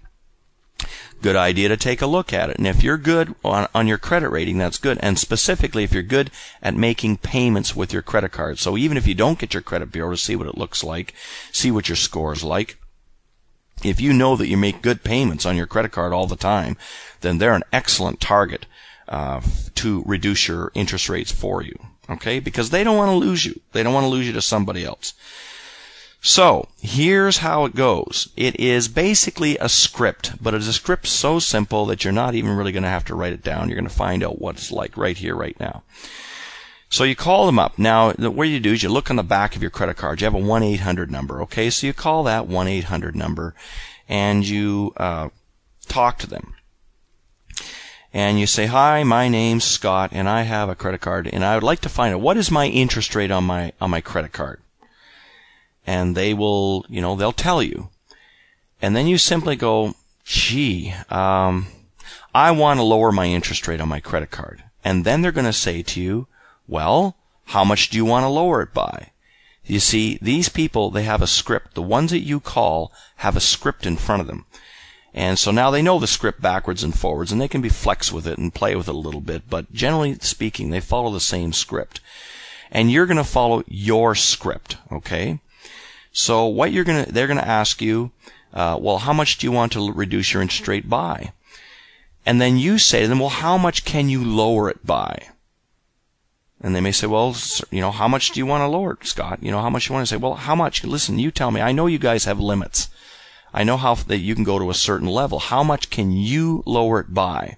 good 1.23 1.37
idea 1.37 1.69
to 1.69 1.77
take 1.77 2.03
a 2.03 2.07
look 2.07 2.33
at 2.33 2.51
it. 2.51 2.59
And 2.59 2.67
if 2.67 2.83
you're 2.83 2.99
good 2.99 3.35
on, 3.45 3.67
on 3.75 3.89
your 3.89 3.99
credit 3.99 4.29
rating, 4.29 4.59
that's 4.59 4.79
good. 4.79 4.99
And 5.01 5.19
specifically, 5.19 5.85
if 5.85 5.93
you're 5.93 6.03
good 6.03 6.31
at 6.63 6.75
making 6.75 7.19
payments 7.19 7.75
with 7.75 7.93
your 7.93 8.03
credit 8.03 8.33
card. 8.33 8.59
So 8.59 8.77
even 8.77 8.97
if 8.97 9.07
you 9.07 9.15
don't 9.15 9.39
get 9.39 9.55
your 9.55 9.63
credit 9.63 9.93
bureau 9.93 10.11
to 10.11 10.17
see 10.17 10.37
what 10.37 10.47
it 10.47 10.59
looks 10.59 10.85
like, 10.85 11.15
see 11.53 11.71
what 11.71 11.89
your 11.89 11.97
score 11.97 12.33
is 12.33 12.45
like, 12.45 12.79
if 13.85 14.01
you 14.01 14.13
know 14.13 14.37
that 14.37 14.49
you 14.49 14.57
make 14.57 14.83
good 14.83 15.05
payments 15.05 15.47
on 15.47 15.57
your 15.57 15.67
credit 15.67 15.93
card 15.93 16.13
all 16.13 16.27
the 16.27 16.37
time, 16.37 16.77
then 17.21 17.39
they're 17.39 17.55
an 17.55 17.65
excellent 17.73 18.21
target 18.21 18.67
uh, 19.09 19.41
to 19.75 20.03
reduce 20.07 20.49
your 20.49 20.73
interest 20.75 21.09
rates 21.09 21.31
for 21.31 21.63
you. 21.63 21.79
Okay? 22.09 22.41
Because 22.41 22.71
they 22.71 22.85
don't 22.85 22.97
want 22.97 23.11
to 23.11 23.17
lose 23.17 23.45
you. 23.45 23.61
They 23.73 23.83
don't 23.83 23.95
want 23.95 24.05
to 24.05 24.11
lose 24.11 24.27
you 24.27 24.33
to 24.33 24.43
somebody 24.43 24.85
else. 24.85 25.15
So, 26.21 26.69
here's 26.81 27.39
how 27.39 27.67
it 27.67 27.77
goes. 27.77 28.31
It 28.37 28.59
is 28.59 28.89
basically 28.89 29.57
a 29.59 29.69
script, 29.69 30.43
but 30.43 30.55
it 30.55 30.59
is 30.59 30.67
a 30.67 30.73
script 30.73 31.07
so 31.07 31.39
simple 31.39 31.87
that 31.87 32.03
you're 32.03 32.13
not 32.13 32.35
even 32.35 32.57
really 32.57 32.73
going 32.73 32.83
to 32.83 32.89
have 32.89 33.05
to 33.05 33.15
write 33.15 33.33
it 33.33 33.45
down. 33.45 33.69
You're 33.69 33.79
going 33.79 33.89
to 33.89 33.95
find 33.95 34.25
out 34.25 34.41
what 34.41 34.57
it's 34.57 34.73
like 34.73 34.97
right 34.97 35.17
here, 35.17 35.37
right 35.37 35.59
now. 35.61 35.83
So 36.97 37.05
you 37.05 37.15
call 37.15 37.45
them 37.45 37.59
up. 37.59 37.79
Now, 37.79 38.13
what 38.13 38.45
you 38.45 38.59
do 38.59 38.73
is 38.73 38.83
you 38.83 38.89
look 38.89 39.11
on 39.11 39.17
the 39.17 39.23
back 39.23 39.55
of 39.55 39.61
your 39.61 39.71
credit 39.71 39.99
card. 39.99 40.19
You 40.19 40.25
have 40.25 40.35
a 40.35 40.39
1-800 40.39 41.11
number, 41.11 41.43
okay? 41.43 41.69
So 41.69 41.87
you 41.87 41.93
call 41.93 42.25
that 42.25 42.49
1-800 42.49 43.15
number 43.15 43.55
and 44.09 44.49
you 44.49 44.95
uh, 44.97 45.29
talk 45.89 46.17
to 46.21 46.27
them. 46.27 46.55
And 48.15 48.41
you 48.41 48.47
say, 48.47 48.65
hi, 48.65 49.03
my 49.03 49.29
name's 49.29 49.65
Scott 49.65 50.09
and 50.15 50.27
I 50.27 50.45
have 50.45 50.71
a 50.71 50.75
credit 50.75 51.03
card 51.03 51.29
and 51.31 51.45
I 51.45 51.55
would 51.55 51.63
like 51.63 51.81
to 51.81 51.91
find 51.91 52.15
out 52.15 52.23
what 52.23 52.39
is 52.39 52.51
my 52.51 52.67
interest 52.67 53.15
rate 53.15 53.31
on 53.31 53.45
my, 53.45 53.75
on 53.79 53.91
my 53.91 54.01
credit 54.01 54.33
card 54.33 54.63
and 55.87 56.17
they 56.17 56.33
will, 56.33 56.87
you 56.89 57.03
know, 57.03 57.15
they'll 57.15 57.31
tell 57.31 57.63
you. 57.63 57.91
And 58.81 58.97
then 58.97 59.07
you 59.07 59.19
simply 59.19 59.55
go, 59.55 59.97
gee, 60.25 60.95
um, 61.11 61.67
I 62.35 62.53
want 62.53 62.79
to 62.79 62.85
lower 62.85 63.13
my 63.13 63.27
interest 63.27 63.69
rate 63.69 63.83
on 63.83 63.89
my 63.91 64.01
credit 64.01 64.31
card. 64.31 64.65
And 64.83 65.05
then 65.05 65.21
they're 65.21 65.31
going 65.31 65.45
to 65.45 65.53
say 65.53 65.83
to 65.83 66.01
you, 66.01 66.27
well, 66.69 67.17
how 67.47 67.65
much 67.65 67.91
do 67.91 67.97
you 67.97 68.05
want 68.05 68.25
to 68.25 68.29
lower 68.29 68.63
it 68.63 68.75
by? 68.75 69.11
You 69.65 69.81
see, 69.81 70.19
these 70.23 70.49
people, 70.49 70.91
they 70.91 71.03
have 71.03 71.23
a 71.23 71.27
script. 71.27 71.75
The 71.75 71.83
ones 71.83 72.11
that 72.11 72.21
you 72.21 72.41
call 72.41 72.93
have 73.17 73.37
a 73.37 73.41
script 73.41 73.87
in 73.87 73.97
front 73.97 74.21
of 74.21 74.27
them. 74.27 74.47
And 75.13 75.39
so 75.39 75.51
now 75.51 75.71
they 75.71 75.83
know 75.83 75.99
the 75.99 76.07
script 76.07 76.43
backwards 76.43 76.83
and 76.83 76.97
forwards 76.97 77.33
and 77.33 77.41
they 77.41 77.49
can 77.49 77.63
be 77.63 77.71
flex 77.71 78.13
with 78.13 78.27
it 78.27 78.39
and 78.39 78.55
play 78.55 78.77
with 78.77 78.87
it 78.87 78.95
a 78.95 78.99
little 78.99 79.23
bit, 79.23 79.49
but 79.49 79.73
generally 79.73 80.17
speaking, 80.21 80.71
they 80.71 80.81
follow 80.81 81.11
the 81.11 81.21
same 81.21 81.53
script. 81.53 82.01
And 82.71 82.91
you're 82.91 83.07
going 83.07 83.17
to 83.17 83.25
follow 83.25 83.65
your 83.67 84.15
script, 84.15 84.77
okay? 84.93 85.41
So 86.17 86.47
what 86.47 86.73
you're 86.73 86.85
gonna, 86.85 87.05
they're 87.07 87.27
gonna 87.27 87.43
ask 87.43 87.83
you, 87.83 88.11
uh, 88.55 88.79
well, 88.81 88.99
how 88.99 89.13
much 89.13 89.37
do 89.37 89.47
you 89.47 89.53
want 89.53 89.73
to 89.73 89.93
reduce 89.93 90.33
your 90.33 90.41
interest 90.41 90.67
rate 90.67 90.89
by? 90.89 91.33
And 92.25 92.41
then 92.41 92.57
you 92.57 92.79
say 92.79 93.03
to 93.03 93.09
them, 93.09 93.19
well, 93.19 93.29
how 93.29 93.59
much 93.59 93.85
can 93.85 94.09
you 94.09 94.25
lower 94.25 94.71
it 94.71 94.85
by? 94.85 95.29
And 96.61 96.75
they 96.75 96.81
may 96.81 96.93
say, 96.93 97.07
well, 97.07 97.37
you 97.71 97.81
know, 97.81 97.91
how 97.91 98.09
much 98.09 98.31
do 98.31 98.41
you 98.41 98.47
want 98.47 98.63
to 98.63 98.69
lower 98.69 98.99
Scott? 99.03 99.43
You 99.43 99.51
know, 99.51 99.61
how 99.61 99.71
much 99.71 99.89
you 99.89 99.95
want 99.95 100.07
to 100.07 100.15
say? 100.15 100.17
Well, 100.17 100.35
how 100.35 100.55
much? 100.55 100.85
Listen, 100.85 101.19
you 101.19 101.31
tell 101.31 101.51
me. 101.51 101.61
I 101.61 101.73
know 101.73 101.87
you 101.87 101.99
guys 101.99 102.25
have 102.25 102.41
limits. 102.41 102.89
I 103.53 103.63
know 103.63 103.77
how 103.77 103.95
that 103.95 104.19
you 104.19 104.35
can 104.35 104.45
go 104.45 104.59
to 104.59 104.71
a 104.71 104.75
certain 104.75 105.09
level. 105.09 105.39
How 105.39 105.63
much 105.63 105.91
can 105.91 106.13
you 106.13 106.63
lower 106.67 107.01
it 107.01 107.13
by? 107.13 107.57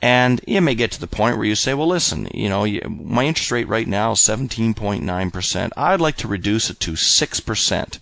And 0.00 0.40
it 0.46 0.60
may 0.60 0.74
get 0.74 0.92
to 0.92 1.00
the 1.00 1.06
point 1.06 1.36
where 1.36 1.46
you 1.46 1.54
say, 1.54 1.74
well, 1.74 1.88
listen, 1.88 2.28
you 2.32 2.48
know, 2.48 2.66
my 2.88 3.24
interest 3.24 3.50
rate 3.50 3.68
right 3.68 3.88
now 3.88 4.12
is 4.12 4.20
17.9%. 4.20 5.70
I'd 5.76 6.00
like 6.00 6.16
to 6.18 6.28
reduce 6.28 6.70
it 6.70 6.80
to 6.80 6.92
6%. 6.92 7.98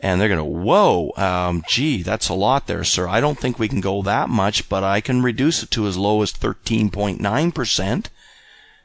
And 0.00 0.20
they're 0.20 0.28
going 0.28 0.38
to, 0.38 0.44
whoa, 0.44 1.12
um, 1.16 1.62
gee, 1.68 2.02
that's 2.02 2.28
a 2.28 2.34
lot 2.34 2.66
there, 2.66 2.84
sir. 2.84 3.08
I 3.08 3.20
don't 3.20 3.38
think 3.38 3.58
we 3.58 3.68
can 3.68 3.80
go 3.80 4.02
that 4.02 4.28
much, 4.28 4.68
but 4.68 4.84
I 4.84 5.00
can 5.00 5.22
reduce 5.22 5.62
it 5.62 5.70
to 5.72 5.86
as 5.86 5.96
low 5.96 6.22
as 6.22 6.32
13.9%. 6.32 8.06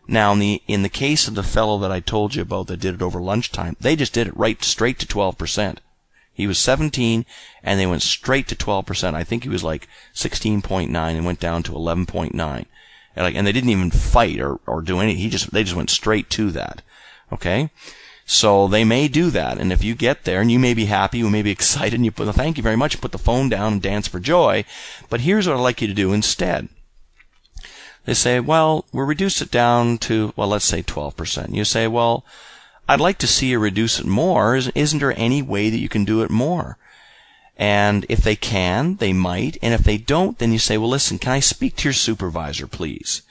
Now, 0.07 0.33
in 0.33 0.39
the, 0.39 0.61
in 0.67 0.83
the 0.83 0.89
case 0.89 1.27
of 1.27 1.35
the 1.35 1.43
fellow 1.43 1.77
that 1.79 1.91
I 1.91 1.99
told 1.99 2.35
you 2.35 2.41
about 2.41 2.67
that 2.67 2.79
did 2.79 2.95
it 2.95 3.01
over 3.01 3.21
lunchtime, 3.21 3.77
they 3.79 3.95
just 3.95 4.13
did 4.13 4.27
it 4.27 4.37
right 4.37 4.61
straight 4.63 4.99
to 4.99 5.07
12%. 5.07 5.77
He 6.33 6.47
was 6.47 6.57
17 6.57 7.25
and 7.63 7.79
they 7.79 7.85
went 7.85 8.01
straight 8.01 8.47
to 8.47 8.55
12%. 8.55 9.13
I 9.13 9.23
think 9.23 9.43
he 9.43 9.49
was 9.49 9.63
like 9.63 9.87
16.9 10.15 10.89
and 10.95 11.25
went 11.25 11.39
down 11.39 11.63
to 11.63 11.71
11.9. 11.71 12.65
And 13.15 13.23
like, 13.23 13.35
and 13.35 13.45
they 13.45 13.51
didn't 13.51 13.69
even 13.69 13.91
fight 13.91 14.39
or, 14.39 14.59
or 14.65 14.81
do 14.81 14.99
anything. 14.99 15.21
He 15.21 15.29
just, 15.29 15.51
they 15.51 15.63
just 15.63 15.75
went 15.75 15.91
straight 15.91 16.29
to 16.31 16.51
that. 16.51 16.81
Okay? 17.31 17.69
So 18.25 18.67
they 18.67 18.83
may 18.83 19.07
do 19.07 19.29
that. 19.29 19.59
And 19.59 19.71
if 19.71 19.83
you 19.83 19.95
get 19.95 20.23
there 20.23 20.41
and 20.41 20.51
you 20.51 20.57
may 20.57 20.73
be 20.73 20.85
happy, 20.85 21.19
you 21.19 21.29
may 21.29 21.43
be 21.43 21.51
excited 21.51 21.93
and 21.93 22.05
you 22.05 22.11
put, 22.11 22.25
the 22.25 22.33
thank 22.33 22.57
you 22.57 22.63
very 22.63 22.75
much, 22.75 22.99
put 22.99 23.11
the 23.11 23.17
phone 23.17 23.47
down 23.47 23.73
and 23.73 23.81
dance 23.81 24.07
for 24.07 24.19
joy. 24.19 24.65
But 25.09 25.21
here's 25.21 25.47
what 25.47 25.57
I'd 25.57 25.61
like 25.61 25.81
you 25.81 25.87
to 25.87 25.93
do 25.93 26.13
instead. 26.13 26.67
They 28.05 28.13
say, 28.13 28.39
well, 28.39 28.85
we 28.91 29.03
reduced 29.03 29.41
it 29.41 29.51
down 29.51 29.97
to, 29.99 30.33
well, 30.35 30.49
let's 30.49 30.65
say 30.65 30.83
12%. 30.83 31.53
You 31.53 31.63
say, 31.63 31.87
well, 31.87 32.25
I'd 32.87 32.99
like 32.99 33.17
to 33.19 33.27
see 33.27 33.47
you 33.47 33.59
reduce 33.59 33.99
it 33.99 34.05
more. 34.05 34.55
Isn't 34.55 34.99
there 34.99 35.17
any 35.17 35.41
way 35.41 35.69
that 35.69 35.79
you 35.79 35.87
can 35.87 36.03
do 36.03 36.21
it 36.21 36.29
more? 36.29 36.77
And 37.57 38.05
if 38.09 38.19
they 38.19 38.35
can, 38.35 38.97
they 38.97 39.13
might. 39.13 39.57
And 39.61 39.73
if 39.73 39.83
they 39.83 39.97
don't, 39.97 40.37
then 40.37 40.51
you 40.51 40.59
say, 40.59 40.77
well, 40.77 40.89
listen, 40.89 41.17
can 41.17 41.31
I 41.31 41.39
speak 41.39 41.77
to 41.77 41.85
your 41.85 41.93
supervisor, 41.93 42.67
please? 42.67 43.21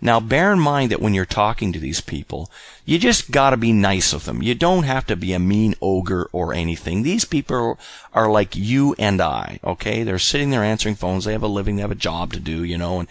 Now, 0.00 0.20
bear 0.20 0.52
in 0.52 0.58
mind 0.58 0.90
that 0.90 1.00
when 1.00 1.14
you're 1.14 1.24
talking 1.24 1.72
to 1.72 1.78
these 1.78 2.00
people, 2.00 2.50
you 2.84 2.98
just 2.98 3.30
gotta 3.30 3.56
be 3.56 3.72
nice 3.72 4.12
with 4.12 4.24
them. 4.24 4.42
You 4.42 4.54
don't 4.54 4.84
have 4.84 5.06
to 5.06 5.16
be 5.16 5.32
a 5.32 5.38
mean 5.38 5.74
ogre 5.80 6.28
or 6.32 6.54
anything. 6.54 7.02
These 7.02 7.24
people 7.24 7.78
are 8.12 8.30
like 8.30 8.54
you 8.54 8.94
and 8.98 9.20
I, 9.20 9.58
okay? 9.64 10.02
They're 10.02 10.18
sitting 10.18 10.50
there 10.50 10.62
answering 10.62 10.94
phones. 10.94 11.24
They 11.24 11.32
have 11.32 11.42
a 11.42 11.48
living. 11.48 11.76
They 11.76 11.82
have 11.82 11.90
a 11.90 11.96
job 11.96 12.32
to 12.32 12.40
do, 12.40 12.62
you 12.62 12.78
know, 12.78 13.00
and, 13.00 13.08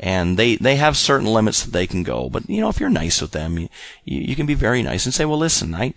and 0.00 0.38
they, 0.38 0.56
they 0.56 0.76
have 0.76 0.96
certain 0.96 1.26
limits 1.26 1.64
that 1.64 1.72
they 1.72 1.86
can 1.86 2.02
go. 2.02 2.30
But, 2.30 2.48
you 2.48 2.60
know, 2.60 2.68
if 2.68 2.80
you're 2.80 2.90
nice 2.90 3.20
with 3.20 3.32
them, 3.32 3.58
you, 3.58 3.68
you 4.04 4.36
can 4.36 4.46
be 4.46 4.54
very 4.54 4.82
nice 4.82 5.04
and 5.04 5.14
say, 5.14 5.24
well, 5.24 5.38
listen, 5.38 5.74
I, 5.74 5.94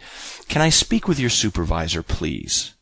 can 0.48 0.62
I 0.62 0.70
speak 0.70 1.08
with 1.08 1.20
your 1.20 1.30
supervisor, 1.30 2.04
please? 2.04 2.74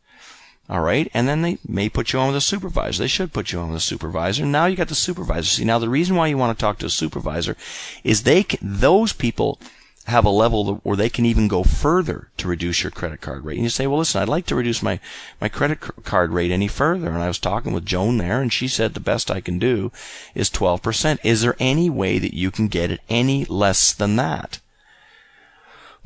All 0.69 0.81
right. 0.81 1.09
And 1.15 1.27
then 1.27 1.41
they 1.41 1.57
may 1.67 1.89
put 1.89 2.13
you 2.13 2.19
on 2.19 2.27
with 2.27 2.37
a 2.37 2.41
supervisor. 2.41 3.01
They 3.01 3.07
should 3.07 3.33
put 3.33 3.51
you 3.51 3.59
on 3.59 3.69
with 3.69 3.77
a 3.77 3.81
supervisor. 3.81 4.45
Now 4.45 4.67
you 4.67 4.75
got 4.75 4.89
the 4.89 4.95
supervisor. 4.95 5.47
See, 5.47 5.65
now 5.65 5.79
the 5.79 5.89
reason 5.89 6.15
why 6.15 6.27
you 6.27 6.37
want 6.37 6.57
to 6.57 6.61
talk 6.61 6.77
to 6.79 6.85
a 6.85 6.91
supervisor 6.91 7.57
is 8.03 8.21
they 8.23 8.43
can, 8.43 8.59
those 8.61 9.11
people 9.11 9.59
have 10.05 10.25
a 10.25 10.29
level 10.29 10.75
where 10.83 10.95
they 10.95 11.09
can 11.09 11.25
even 11.25 11.47
go 11.47 11.63
further 11.63 12.29
to 12.37 12.47
reduce 12.47 12.83
your 12.83 12.91
credit 12.91 13.21
card 13.21 13.45
rate. 13.45 13.55
And 13.55 13.63
you 13.63 13.69
say, 13.69 13.87
well, 13.87 13.99
listen, 13.99 14.21
I'd 14.21 14.29
like 14.29 14.45
to 14.47 14.55
reduce 14.55 14.83
my, 14.83 14.99
my 15.41 15.49
credit 15.49 15.79
card 15.79 16.31
rate 16.31 16.51
any 16.51 16.67
further. 16.67 17.07
And 17.09 17.23
I 17.23 17.27
was 17.27 17.39
talking 17.39 17.73
with 17.73 17.85
Joan 17.85 18.17
there 18.17 18.39
and 18.39 18.53
she 18.53 18.67
said 18.67 18.93
the 18.93 18.99
best 18.99 19.31
I 19.31 19.41
can 19.41 19.57
do 19.57 19.91
is 20.35 20.51
12%. 20.51 21.19
Is 21.23 21.41
there 21.41 21.55
any 21.59 21.89
way 21.89 22.19
that 22.19 22.35
you 22.35 22.51
can 22.51 22.67
get 22.67 22.91
it 22.91 23.01
any 23.09 23.45
less 23.45 23.93
than 23.93 24.17
that? 24.17 24.59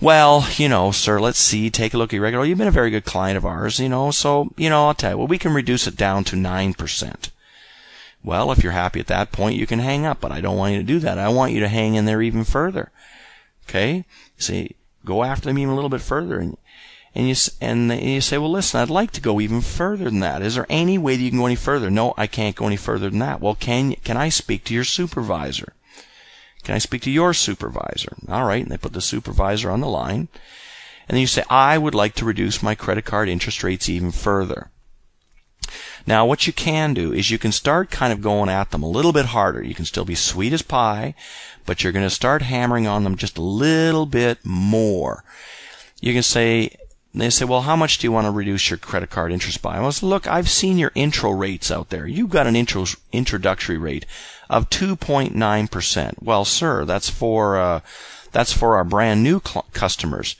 Well, 0.03 0.45
you 0.57 0.67
know, 0.67 0.91
sir, 0.91 1.21
let's 1.21 1.39
see, 1.39 1.69
take 1.69 1.93
a 1.93 1.97
look 1.97 2.09
at 2.09 2.17
your 2.17 2.23
regular. 2.23 2.43
Oh, 2.43 2.45
you've 2.45 2.57
been 2.57 2.67
a 2.67 2.71
very 2.71 2.89
good 2.89 3.05
client 3.05 3.37
of 3.37 3.45
ours, 3.45 3.79
you 3.79 3.87
know, 3.87 4.11
so, 4.11 4.51
you 4.57 4.69
know, 4.69 4.87
I'll 4.87 4.93
tell 4.93 5.11
you, 5.11 5.17
well, 5.17 5.27
we 5.27 5.37
can 5.37 5.53
reduce 5.53 5.87
it 5.87 5.95
down 5.95 6.25
to 6.25 6.35
9%. 6.35 7.29
Well, 8.21 8.51
if 8.51 8.61
you're 8.61 8.73
happy 8.73 8.99
at 8.99 9.07
that 9.07 9.31
point, 9.31 9.55
you 9.55 9.65
can 9.65 9.79
hang 9.79 10.05
up, 10.05 10.19
but 10.19 10.33
I 10.33 10.41
don't 10.41 10.57
want 10.57 10.73
you 10.73 10.79
to 10.79 10.83
do 10.83 10.99
that. 10.99 11.17
I 11.17 11.29
want 11.29 11.53
you 11.53 11.61
to 11.61 11.69
hang 11.69 11.95
in 11.95 12.03
there 12.03 12.21
even 12.21 12.43
further. 12.43 12.91
Okay? 13.69 14.03
See, 14.37 14.75
go 15.05 15.23
after 15.23 15.45
them 15.45 15.57
even 15.57 15.71
a 15.71 15.75
little 15.75 15.89
bit 15.89 16.01
further 16.01 16.37
and 16.37 16.57
and 17.15 17.29
you 17.29 17.35
and 17.61 17.89
you 17.89 18.19
say, 18.19 18.37
well, 18.37 18.51
listen, 18.51 18.81
I'd 18.81 18.89
like 18.89 19.11
to 19.11 19.21
go 19.21 19.39
even 19.39 19.61
further 19.61 20.05
than 20.05 20.19
that. 20.19 20.41
Is 20.41 20.55
there 20.55 20.65
any 20.67 20.97
way 20.97 21.15
that 21.15 21.21
you 21.21 21.29
can 21.29 21.39
go 21.39 21.45
any 21.45 21.55
further? 21.55 21.89
No, 21.89 22.13
I 22.17 22.27
can't 22.27 22.57
go 22.57 22.65
any 22.65 22.75
further 22.75 23.09
than 23.09 23.19
that. 23.19 23.39
Well, 23.39 23.55
can 23.55 23.93
can 24.03 24.17
I 24.17 24.27
speak 24.27 24.65
to 24.65 24.73
your 24.73 24.83
supervisor? 24.83 25.73
Can 26.63 26.75
I 26.75 26.79
speak 26.79 27.01
to 27.03 27.11
your 27.11 27.33
supervisor? 27.33 28.15
All 28.29 28.45
right. 28.45 28.63
And 28.63 28.71
they 28.71 28.77
put 28.77 28.93
the 28.93 29.01
supervisor 29.01 29.69
on 29.69 29.81
the 29.81 29.87
line. 29.87 30.27
And 31.07 31.15
then 31.15 31.21
you 31.21 31.27
say, 31.27 31.43
I 31.49 31.77
would 31.77 31.95
like 31.95 32.15
to 32.15 32.25
reduce 32.25 32.63
my 32.63 32.75
credit 32.75 33.05
card 33.05 33.27
interest 33.27 33.63
rates 33.63 33.89
even 33.89 34.11
further. 34.11 34.69
Now, 36.05 36.25
what 36.25 36.47
you 36.47 36.53
can 36.53 36.93
do 36.93 37.13
is 37.13 37.31
you 37.31 37.37
can 37.37 37.51
start 37.51 37.89
kind 37.89 38.11
of 38.11 38.21
going 38.21 38.49
at 38.49 38.71
them 38.71 38.83
a 38.83 38.89
little 38.89 39.13
bit 39.13 39.27
harder. 39.27 39.63
You 39.63 39.73
can 39.73 39.85
still 39.85 40.05
be 40.05 40.15
sweet 40.15 40.51
as 40.51 40.61
pie, 40.61 41.15
but 41.65 41.83
you're 41.83 41.93
going 41.93 42.05
to 42.05 42.09
start 42.09 42.41
hammering 42.41 42.87
on 42.87 43.03
them 43.03 43.15
just 43.15 43.37
a 43.37 43.41
little 43.41 44.05
bit 44.05 44.39
more. 44.43 45.23
You 46.01 46.13
can 46.13 46.23
say, 46.23 46.75
they 47.13 47.29
say, 47.29 47.45
well, 47.45 47.61
how 47.61 47.75
much 47.75 47.99
do 47.99 48.07
you 48.07 48.11
want 48.11 48.25
to 48.25 48.31
reduce 48.31 48.69
your 48.69 48.77
credit 48.77 49.09
card 49.09 49.31
interest 49.31 49.61
by? 49.61 49.79
Well, 49.79 49.93
look, 50.01 50.27
I've 50.27 50.49
seen 50.49 50.77
your 50.77 50.91
intro 50.95 51.31
rates 51.31 51.71
out 51.71 51.89
there. 51.89 52.07
You've 52.07 52.29
got 52.29 52.47
an 52.47 52.55
intro, 52.55 52.85
introductory 53.11 53.77
rate 53.77 54.05
of 54.53 54.69
2.9%. 54.69 56.13
Well, 56.21 56.45
sir, 56.45 56.85
that's 56.85 57.09
for, 57.09 57.57
uh, 57.57 57.79
that's 58.31 58.53
for 58.53 58.75
our 58.75 58.83
brand 58.83 59.23
new 59.23 59.41
cl- 59.43 59.65
customers. 59.73 60.35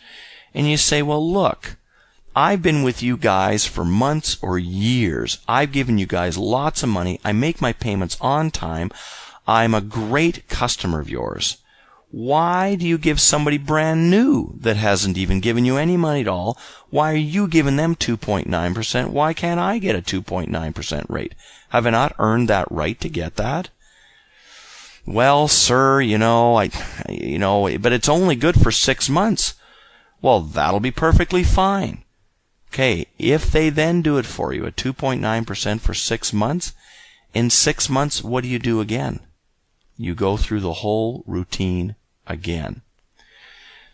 And 0.53 0.69
you 0.69 0.77
say, 0.77 1.01
well, 1.01 1.31
look, 1.31 1.77
I've 2.35 2.61
been 2.61 2.83
with 2.83 3.01
you 3.01 3.17
guys 3.17 3.65
for 3.65 3.83
months 3.83 4.37
or 4.39 4.59
years. 4.59 5.39
I've 5.47 5.71
given 5.71 5.97
you 5.97 6.05
guys 6.05 6.37
lots 6.37 6.83
of 6.83 6.89
money. 6.89 7.19
I 7.25 7.31
make 7.31 7.59
my 7.59 7.73
payments 7.73 8.15
on 8.21 8.51
time. 8.51 8.91
I'm 9.47 9.73
a 9.73 9.81
great 9.81 10.47
customer 10.47 10.99
of 10.99 11.09
yours. 11.09 11.57
Why 12.11 12.75
do 12.75 12.85
you 12.87 12.99
give 12.99 13.19
somebody 13.19 13.57
brand 13.57 14.11
new 14.11 14.53
that 14.59 14.77
hasn't 14.77 15.17
even 15.17 15.39
given 15.39 15.65
you 15.65 15.77
any 15.77 15.97
money 15.97 16.21
at 16.21 16.27
all? 16.27 16.55
Why 16.91 17.11
are 17.11 17.15
you 17.15 17.47
giving 17.47 17.77
them 17.77 17.95
2.9%? 17.95 19.07
Why 19.07 19.33
can't 19.33 19.59
I 19.59 19.79
get 19.79 19.95
a 19.95 20.01
2.9% 20.03 21.09
rate? 21.09 21.33
Have 21.69 21.87
I 21.87 21.89
not 21.89 22.15
earned 22.19 22.47
that 22.49 22.71
right 22.71 22.99
to 22.99 23.09
get 23.09 23.37
that? 23.37 23.69
Well, 25.05 25.47
sir, 25.47 26.01
you 26.01 26.17
know, 26.17 26.57
I, 26.57 26.69
you 27.09 27.37
know, 27.37 27.77
but 27.77 27.91
it's 27.91 28.09
only 28.09 28.35
good 28.35 28.59
for 28.59 28.71
six 28.71 29.09
months. 29.09 29.55
Well, 30.21 30.39
that'll 30.39 30.79
be 30.79 30.91
perfectly 30.91 31.43
fine. 31.43 32.03
Okay, 32.71 33.07
if 33.19 33.51
they 33.51 33.69
then 33.69 34.01
do 34.01 34.17
it 34.17 34.25
for 34.25 34.53
you 34.53 34.65
at 34.65 34.75
2.9% 34.75 35.79
for 35.79 35.93
six 35.93 36.33
months, 36.33 36.73
in 37.33 37.49
six 37.49 37.89
months, 37.89 38.23
what 38.23 38.43
do 38.43 38.49
you 38.49 38.59
do 38.59 38.79
again? 38.81 39.19
You 39.97 40.15
go 40.15 40.37
through 40.37 40.61
the 40.61 40.73
whole 40.73 41.23
routine 41.27 41.95
again. 42.25 42.81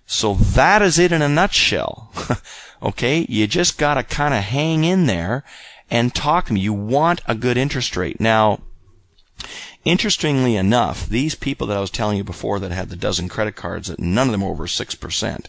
So 0.05 0.33
that 0.33 0.81
is 0.81 0.97
it 0.97 1.11
in 1.11 1.21
a 1.21 1.29
nutshell. 1.29 2.11
okay, 2.83 3.25
you 3.27 3.47
just 3.47 3.77
gotta 3.77 4.03
kind 4.03 4.33
of 4.33 4.43
hang 4.43 4.83
in 4.83 5.07
there 5.07 5.43
and 5.89 6.13
talk 6.15 6.45
to 6.45 6.53
me. 6.53 6.61
You 6.61 6.73
want 6.73 7.21
a 7.25 7.35
good 7.35 7.57
interest 7.57 7.97
rate. 7.97 8.19
Now, 8.19 8.61
Interestingly 9.85 10.55
enough, 10.55 11.07
these 11.07 11.35
people 11.35 11.67
that 11.67 11.77
I 11.77 11.81
was 11.81 11.89
telling 11.89 12.17
you 12.17 12.23
before 12.23 12.59
that 12.59 12.71
had 12.71 12.89
the 12.89 12.95
dozen 12.95 13.29
credit 13.29 13.55
cards, 13.55 13.87
that 13.87 13.99
none 13.99 14.27
of 14.27 14.31
them 14.31 14.41
were 14.41 14.51
over 14.51 14.67
6%, 14.67 15.45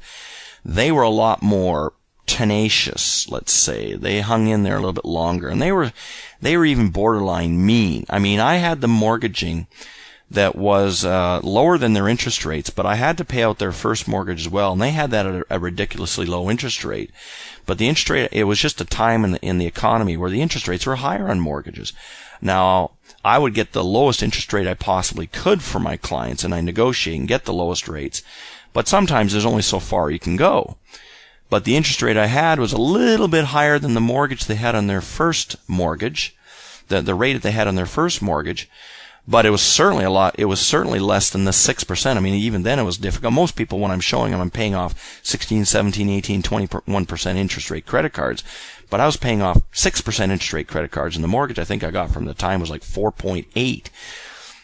they 0.65 0.93
were 0.93 1.03
a 1.03 1.11
lot 1.11 1.43
more 1.43 1.95
tenacious, 2.27 3.29
let's 3.29 3.53
say. 3.53 3.95
They 3.95 4.21
hung 4.21 4.47
in 4.47 4.63
there 4.63 4.77
a 4.77 4.79
little 4.79 4.93
bit 4.93 5.05
longer 5.05 5.49
and 5.49 5.61
they 5.61 5.73
were, 5.73 5.93
they 6.41 6.57
were 6.57 6.65
even 6.65 6.91
borderline 6.91 7.65
mean. 7.65 8.07
I 8.09 8.19
mean, 8.21 8.39
I 8.39 8.57
had 8.57 8.81
the 8.81 8.89
mortgaging 8.89 9.67
that 10.31 10.55
was 10.55 11.05
uh, 11.05 11.41
lower 11.43 11.77
than 11.77 11.93
their 11.93 12.09
interest 12.09 12.45
rates, 12.45 12.71
but 12.71 12.87
I 12.87 12.95
had 12.95 13.19
to 13.19 13.25
pay 13.25 13.43
out 13.43 13.59
their 13.59 13.73
first 13.73 14.07
mortgage 14.07 14.43
as 14.43 14.49
well, 14.49 14.73
and 14.73 14.81
they 14.81 14.93
had 14.93 15.11
that 15.11 15.27
at 15.27 15.45
a, 15.51 15.59
ridiculously 15.59 16.25
low 16.25 16.49
interest 16.49 16.85
rate. 16.85 17.11
But 17.67 17.79
the 17.79 17.89
interest 17.89 18.11
rate, 18.11 18.29
it 18.31 18.45
was 18.45 18.61
just 18.61 18.81
a 18.81 18.85
time 18.85 19.25
in 19.25 19.33
the, 19.33 19.41
in 19.41 19.59
the 19.59 19.67
economy 19.67 20.17
where 20.17 20.31
the 20.31 20.41
interest 20.41 20.69
rates 20.69 20.87
were 20.87 20.97
higher 20.97 21.29
on 21.29 21.41
mortgages. 21.41 21.93
Now, 22.41 22.93
I 23.25 23.39
would 23.39 23.55
get 23.55 23.73
the 23.73 23.85
lowest 23.85 24.23
interest 24.23 24.53
rate 24.53 24.67
I 24.67 24.75
possibly 24.75 25.27
could 25.27 25.63
for 25.63 25.79
my 25.79 25.97
clients 25.97 26.45
and 26.45 26.55
I 26.55 26.61
negotiate 26.61 27.19
and 27.19 27.29
get 27.29 27.45
the 27.45 27.53
lowest 27.53 27.89
rates. 27.89 28.23
But 28.73 28.89
sometimes 28.89 29.33
there's 29.33 29.47
only 29.47 29.63
so 29.63 29.79
far 29.79 30.11
you 30.11 30.19
can 30.19 30.37
go. 30.37 30.77
But 31.51 31.65
the 31.65 31.77
interest 31.77 32.01
rate 32.01 32.17
I 32.17 32.27
had 32.27 32.59
was 32.59 32.73
a 32.73 32.81
little 32.81 33.29
bit 33.29 33.47
higher 33.47 33.79
than 33.79 33.95
the 33.95 34.01
mortgage 34.01 34.45
they 34.45 34.55
had 34.55 34.75
on 34.75 34.87
their 34.87 35.01
first 35.01 35.57
mortgage, 35.67 36.35
the, 36.89 37.03
the 37.03 37.15
rate 37.15 37.35
that 37.35 37.43
they 37.43 37.51
had 37.51 37.69
on 37.69 37.75
their 37.75 37.87
first 37.87 38.23
mortgage 38.23 38.69
but 39.31 39.47
it 39.47 39.51
was 39.51 39.63
certainly 39.63 40.05
a 40.05 40.11
lot. 40.11 40.35
It 40.37 40.47
was 40.47 40.59
certainly 40.59 40.99
less 40.99 41.31
than 41.31 41.45
the 41.45 41.53
6%. 41.53 42.17
I 42.17 42.21
mean, 42.21 42.35
even 42.35 42.65
then 42.65 42.81
it 42.81 42.85
was 42.85 42.99
difficult. 42.99 43.33
Most 43.33 43.55
people, 43.55 43.79
when 43.79 43.93
I'm 43.93 44.01
showing 44.01 44.33
them, 44.33 44.41
I'm 44.41 44.51
paying 44.51 44.75
off 44.75 45.21
16, 45.23 45.67
17, 45.67 46.11
18, 46.11 46.43
21% 46.43 47.37
interest 47.37 47.71
rate 47.71 47.87
credit 47.87 48.13
cards. 48.13 48.43
But 48.91 48.99
I 48.99 49.07
was 49.07 49.17
paying 49.17 49.41
off 49.41 49.63
6% 49.71 50.21
interest 50.21 50.53
rate 50.53 50.67
credit 50.67 50.91
cards, 50.91 51.15
and 51.15 51.23
the 51.23 51.29
mortgage 51.29 51.61
I 51.61 51.65
think 51.65 51.85
I 51.85 51.93
got 51.93 52.11
from 52.11 52.25
the 52.25 52.35
time 52.35 52.61
was 52.61 52.71
like 52.71 52.83
4.8. 52.83 53.87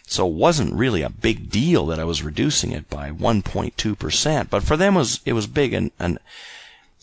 So 0.09 0.27
it 0.27 0.35
wasn't 0.35 0.75
really 0.75 1.03
a 1.03 1.11
big 1.11 1.49
deal 1.49 1.87
that 1.87 2.01
I 2.01 2.05
was 2.05 2.25
reducing 2.25 2.73
it 2.73 2.91
by 2.91 3.13
1.2%. 3.13 4.51
But 4.51 4.65
for 4.65 4.77
them, 4.77 4.97
it 4.97 4.99
was, 4.99 5.21
it 5.25 5.33
was 5.35 5.47
big, 5.47 5.75
and, 5.75 5.93
and 6.01 6.19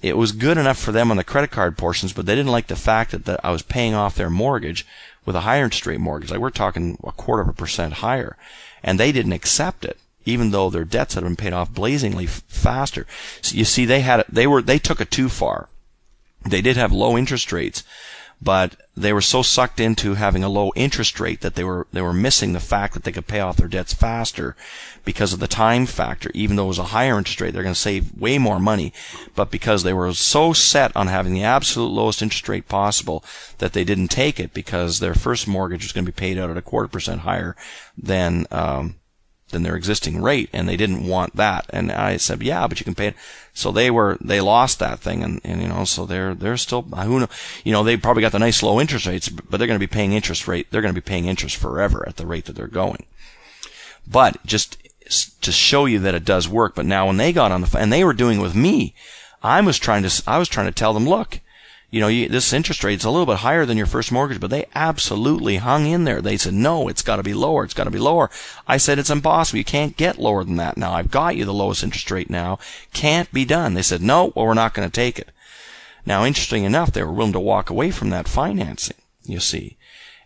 it 0.02 0.18
was 0.18 0.34
good 0.34 0.58
enough 0.58 0.78
for 0.78 0.92
them 0.92 1.12
on 1.12 1.18
the 1.18 1.24
credit 1.24 1.52
card 1.52 1.78
portions, 1.78 2.12
but 2.12 2.26
they 2.26 2.36
didn't 2.36 2.52
like 2.52 2.68
the 2.68 2.76
fact 2.76 3.12
that 3.12 3.24
the, 3.24 3.40
I 3.42 3.52
was 3.52 3.62
paying 3.62 3.94
off 3.94 4.16
their 4.16 4.30
mortgage 4.30 4.86
with 5.26 5.36
a 5.36 5.42
higher 5.42 5.64
interest 5.64 5.86
rate 5.86 6.00
mortgage. 6.00 6.32
Like 6.32 6.40
we're 6.40 6.50
talking 6.50 6.98
a 7.04 7.12
quarter 7.12 7.44
of 7.44 7.50
a 7.50 7.54
percent 7.54 7.96
higher. 7.96 8.38
And 8.84 9.00
they 9.00 9.12
didn't 9.12 9.32
accept 9.32 9.86
it, 9.86 9.98
even 10.26 10.52
though 10.52 10.70
their 10.70 10.84
debts 10.84 11.14
had 11.14 11.24
been 11.24 11.36
paid 11.36 11.54
off 11.54 11.74
blazingly 11.74 12.26
f- 12.26 12.44
faster. 12.48 13.08
So 13.42 13.56
you 13.56 13.66
see, 13.66 13.86
they 13.86 14.02
had, 14.02 14.26
they 14.28 14.46
were, 14.48 14.62
they 14.62 14.80
took 14.80 15.00
it 15.00 15.12
too 15.12 15.30
far. 15.30 15.70
They 16.46 16.62
did 16.62 16.76
have 16.76 16.92
low 16.92 17.18
interest 17.18 17.54
rates, 17.54 17.84
but 18.44 18.76
they 18.96 19.14
were 19.14 19.22
so 19.22 19.42
sucked 19.42 19.80
into 19.80 20.16
having 20.16 20.44
a 20.44 20.50
low 20.50 20.72
interest 20.76 21.20
rate 21.20 21.42
that 21.42 21.56
they 21.56 21.64
were 21.64 21.88
they 21.94 22.02
were 22.02 22.14
missing 22.14 22.54
the 22.54 22.60
fact 22.60 22.94
that 22.94 23.04
they 23.04 23.12
could 23.12 23.28
pay 23.28 23.40
off 23.40 23.58
their 23.58 23.68
debts 23.68 23.94
faster 23.94 24.56
because 25.06 25.34
of 25.34 25.40
the 25.40 25.48
time 25.48 25.86
factor. 25.86 26.30
Even 26.34 26.56
though 26.56 26.66
it 26.66 26.68
was 26.68 26.80
a 26.80 26.94
higher 26.96 27.18
interest 27.18 27.42
rate, 27.42 27.54
they're 27.54 27.64
going 27.64 27.74
to 27.74 27.80
save 27.80 28.16
way 28.20 28.38
more 28.38 28.60
money, 28.60 28.94
but 29.36 29.50
because 29.50 29.84
they 29.84 29.94
were 29.94 30.14
so 30.14 30.54
set 30.54 30.96
on 30.96 31.08
having 31.08 31.34
the 31.34 31.44
absolute 31.44 31.88
lowest 31.88 32.22
interest 32.22 32.48
rate 32.50 32.68
possible 32.68 33.24
that 33.60 33.74
they 33.74 33.84
didn't 33.84 34.10
take 34.10 34.40
it 34.40 34.54
because 34.54 35.00
their 35.00 35.16
first 35.16 35.48
mortgage 35.48 35.84
was 35.84 35.92
going 35.92 36.06
to 36.06 36.12
be 36.12 36.16
paid 36.16 36.38
out 36.38 36.50
at 36.50 36.58
a 36.58 36.62
quarter 36.62 36.88
percent 36.88 37.22
higher 37.22 37.56
than 37.98 38.46
um, 38.52 38.96
than 39.54 39.64
their 39.64 39.76
existing 39.76 40.22
rate, 40.22 40.50
and 40.52 40.68
they 40.68 40.76
didn't 40.76 41.08
want 41.08 41.36
that. 41.38 41.66
And 41.70 41.92
I 41.92 42.18
said, 42.18 42.44
yeah, 42.44 42.68
but 42.68 42.80
you 42.80 42.84
can 42.84 42.96
pay 42.96 43.08
it. 43.08 43.16
So 43.54 43.72
they 43.72 43.90
were 43.90 44.18
they 44.20 44.42
lost 44.42 44.80
that 44.80 45.00
thing, 45.00 45.24
and, 45.24 45.40
and 45.44 45.62
you 45.62 45.68
know, 45.70 45.86
so 45.86 46.06
they're 46.06 46.36
they're 46.36 46.58
still 46.58 46.82
who 46.82 47.22
know, 47.22 47.30
you 47.64 47.72
know, 47.72 47.84
they 47.84 47.96
probably 47.96 48.22
got 48.22 48.32
the 48.32 48.40
nice 48.40 48.62
low 48.62 48.82
interest 48.82 49.06
rates, 49.06 49.30
but 49.30 49.58
they're 49.58 49.68
going 49.68 49.80
to 49.80 49.88
be 49.88 49.88
paying 49.88 50.14
interest 50.14 50.48
rate. 50.48 50.68
They're 50.70 50.82
going 50.82 50.94
to 50.94 51.02
be 51.02 51.06
paying 51.06 51.26
interest 51.26 51.56
forever 51.56 52.04
at 52.08 52.18
the 52.18 52.26
rate 52.26 52.46
that 52.46 52.54
they're 52.56 52.68
going. 52.68 53.06
But 54.06 54.46
just 54.46 54.78
to 55.42 55.52
show 55.52 55.86
you 55.86 56.00
that 56.00 56.16
it 56.16 56.26
does 56.26 56.48
work. 56.48 56.76
But 56.76 56.86
now 56.86 57.08
when 57.08 57.18
they 57.18 57.32
got 57.32 57.52
on 57.52 57.62
the 57.62 57.78
and 57.78 57.92
they 57.92 58.04
were 58.04 58.14
doing 58.14 58.40
it 58.40 58.44
with 58.44 58.56
me, 58.56 58.94
I 59.42 59.62
was 59.62 59.78
trying 59.78 60.04
to 60.04 60.24
I 60.28 60.38
was 60.38 60.50
trying 60.50 60.68
to 60.68 60.72
tell 60.72 60.94
them, 60.94 61.08
look, 61.08 61.40
you 61.94 62.00
know, 62.00 62.08
you, 62.08 62.28
this 62.28 62.54
interest 62.54 62.84
rate 62.84 62.98
is 62.98 63.06
a 63.06 63.12
little 63.12 63.28
bit 63.28 63.38
higher 63.38 63.68
than 63.68 63.78
your 63.78 63.86
first 63.86 64.12
mortgage, 64.12 64.40
but 64.40 64.50
they 64.50 64.66
absolutely 64.74 65.58
hung 65.58 65.86
in 65.86 66.06
there. 66.06 66.24
They 66.24 66.38
said, 66.38 66.56
no, 66.56 66.88
it's 66.88 67.04
got 67.04 67.18
to 67.18 67.24
be 67.24 67.36
lower. 67.36 67.64
It's 67.64 67.76
got 67.76 67.84
to 67.84 67.92
be 67.92 68.00
lower. 68.00 68.32
I 68.68 68.78
said, 68.78 68.98
it's 68.98 69.12
impossible. 69.12 69.60
You 69.60 69.64
can't 69.64 69.96
get 69.96 70.18
lower 70.18 70.44
than 70.44 70.56
that 70.56 70.76
now. 70.76 70.94
I've 70.94 71.12
got 71.12 71.36
you 71.36 71.46
the 71.46 71.54
lowest 71.54 71.84
interest 71.84 72.10
rate 72.10 72.32
now. 72.32 72.58
Can't 72.94 73.32
be 73.32 73.46
done. 73.46 73.76
They 73.76 73.84
said, 73.84 74.02
no, 74.02 74.34
well, 74.36 74.48
we're 74.48 74.56
not 74.56 74.74
going 74.74 74.90
to 74.90 74.92
take 74.92 75.20
it. 75.20 75.30
Now, 76.04 76.26
interesting 76.26 76.64
enough, 76.64 76.92
they 76.92 77.04
were 77.04 77.14
willing 77.14 77.32
to 77.34 77.40
walk 77.40 77.70
away 77.70 77.92
from 77.92 78.10
that 78.10 78.28
financing, 78.28 78.98
you 79.22 79.40
see. 79.40 79.78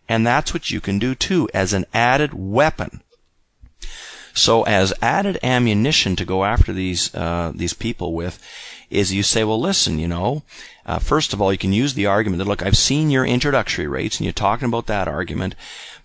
And 0.08 0.26
that's 0.26 0.54
what 0.54 0.72
you 0.72 0.80
can 0.80 1.00
do 1.00 1.16
too 1.16 1.50
as 1.54 1.74
an 1.74 1.86
added 1.94 2.34
weapon. 2.34 3.02
So 4.34 4.64
as 4.64 4.94
added 5.02 5.38
ammunition 5.44 6.16
to 6.16 6.24
go 6.24 6.46
after 6.46 6.72
these, 6.72 7.14
uh, 7.14 7.52
these 7.54 7.74
people 7.74 8.14
with 8.14 8.42
is 8.90 9.14
you 9.14 9.24
say, 9.24 9.44
well, 9.44 9.60
listen, 9.60 10.00
you 10.00 10.08
know, 10.08 10.44
uh, 10.88 11.00
first 11.00 11.34
of 11.34 11.42
all, 11.42 11.52
you 11.52 11.58
can 11.58 11.74
use 11.74 11.94
the 11.94 12.06
argument 12.06 12.40
that, 12.40 12.48
look, 12.48 12.64
I've 12.64 12.78
seen 12.78 13.10
your 13.10 13.26
introductory 13.26 13.88
rates, 13.88 14.18
and 14.18 14.26
you're 14.26 14.34
talking 14.34 14.68
about 14.68 14.88
that 14.88 15.08
argument. 15.08 15.54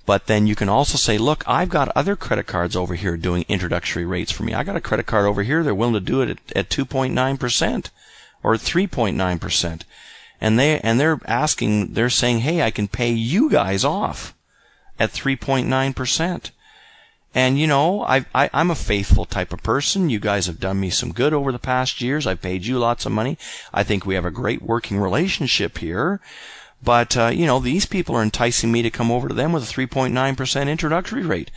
But 0.04 0.26
then 0.26 0.48
you 0.48 0.56
can 0.56 0.68
also 0.68 0.98
say, 0.98 1.16
look, 1.16 1.44
I've 1.46 1.68
got 1.68 1.96
other 1.96 2.16
credit 2.16 2.48
cards 2.48 2.74
over 2.74 2.96
here 2.96 3.16
doing 3.16 3.44
introductory 3.48 4.04
rates 4.04 4.32
for 4.32 4.42
me. 4.42 4.52
I 4.52 4.64
got 4.64 4.74
a 4.74 4.80
credit 4.80 5.06
card 5.06 5.26
over 5.26 5.44
here. 5.44 5.62
They're 5.62 5.74
willing 5.74 5.94
to 5.94 6.00
do 6.00 6.20
it 6.22 6.30
at, 6.30 6.56
at 6.56 6.68
2.9% 6.68 7.90
or 8.42 8.54
3.9%. 8.54 9.82
And 10.40 10.58
they, 10.58 10.80
and 10.80 10.98
they're 10.98 11.20
asking, 11.26 11.92
they're 11.92 12.10
saying, 12.10 12.40
hey, 12.40 12.62
I 12.62 12.72
can 12.72 12.88
pay 12.88 13.12
you 13.12 13.48
guys 13.48 13.84
off 13.84 14.34
at 14.98 15.12
3.9%. 15.12 16.50
And 17.34 17.58
you 17.58 17.66
know, 17.66 18.02
I, 18.02 18.26
I, 18.34 18.50
I'm 18.52 18.70
a 18.70 18.74
faithful 18.74 19.24
type 19.24 19.52
of 19.52 19.62
person. 19.62 20.10
You 20.10 20.20
guys 20.20 20.46
have 20.46 20.60
done 20.60 20.80
me 20.80 20.90
some 20.90 21.12
good 21.12 21.32
over 21.32 21.50
the 21.50 21.58
past 21.58 22.00
years. 22.00 22.26
I've 22.26 22.42
paid 22.42 22.66
you 22.66 22.78
lots 22.78 23.06
of 23.06 23.12
money. 23.12 23.38
I 23.72 23.82
think 23.82 24.04
we 24.04 24.14
have 24.14 24.26
a 24.26 24.30
great 24.30 24.60
working 24.60 24.98
relationship 24.98 25.78
here. 25.78 26.20
But, 26.82 27.16
uh, 27.16 27.28
you 27.28 27.46
know, 27.46 27.60
these 27.60 27.86
people 27.86 28.16
are 28.16 28.22
enticing 28.22 28.72
me 28.72 28.82
to 28.82 28.90
come 28.90 29.10
over 29.10 29.28
to 29.28 29.34
them 29.34 29.52
with 29.52 29.62
a 29.62 29.72
3.9% 29.72 30.68
introductory 30.68 31.22
rate. 31.22 31.50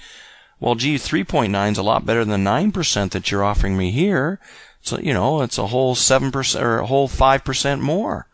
Well, 0.59 0.75
gee, 0.75 0.95
3.9 0.95 1.71
is 1.71 1.77
a 1.77 1.83
lot 1.83 2.05
better 2.05 2.23
than 2.23 2.43
9% 2.43 3.11
that 3.11 3.31
you're 3.31 3.43
offering 3.43 3.75
me 3.75 3.91
here. 3.91 4.39
So, 4.81 4.99
you 4.99 5.13
know, 5.13 5.41
it's 5.41 5.57
a 5.57 5.67
whole 5.67 5.95
7% 5.95 6.61
or 6.61 6.79
a 6.79 6.85
whole 6.85 7.09
5% 7.09 7.79
more. 7.81 8.27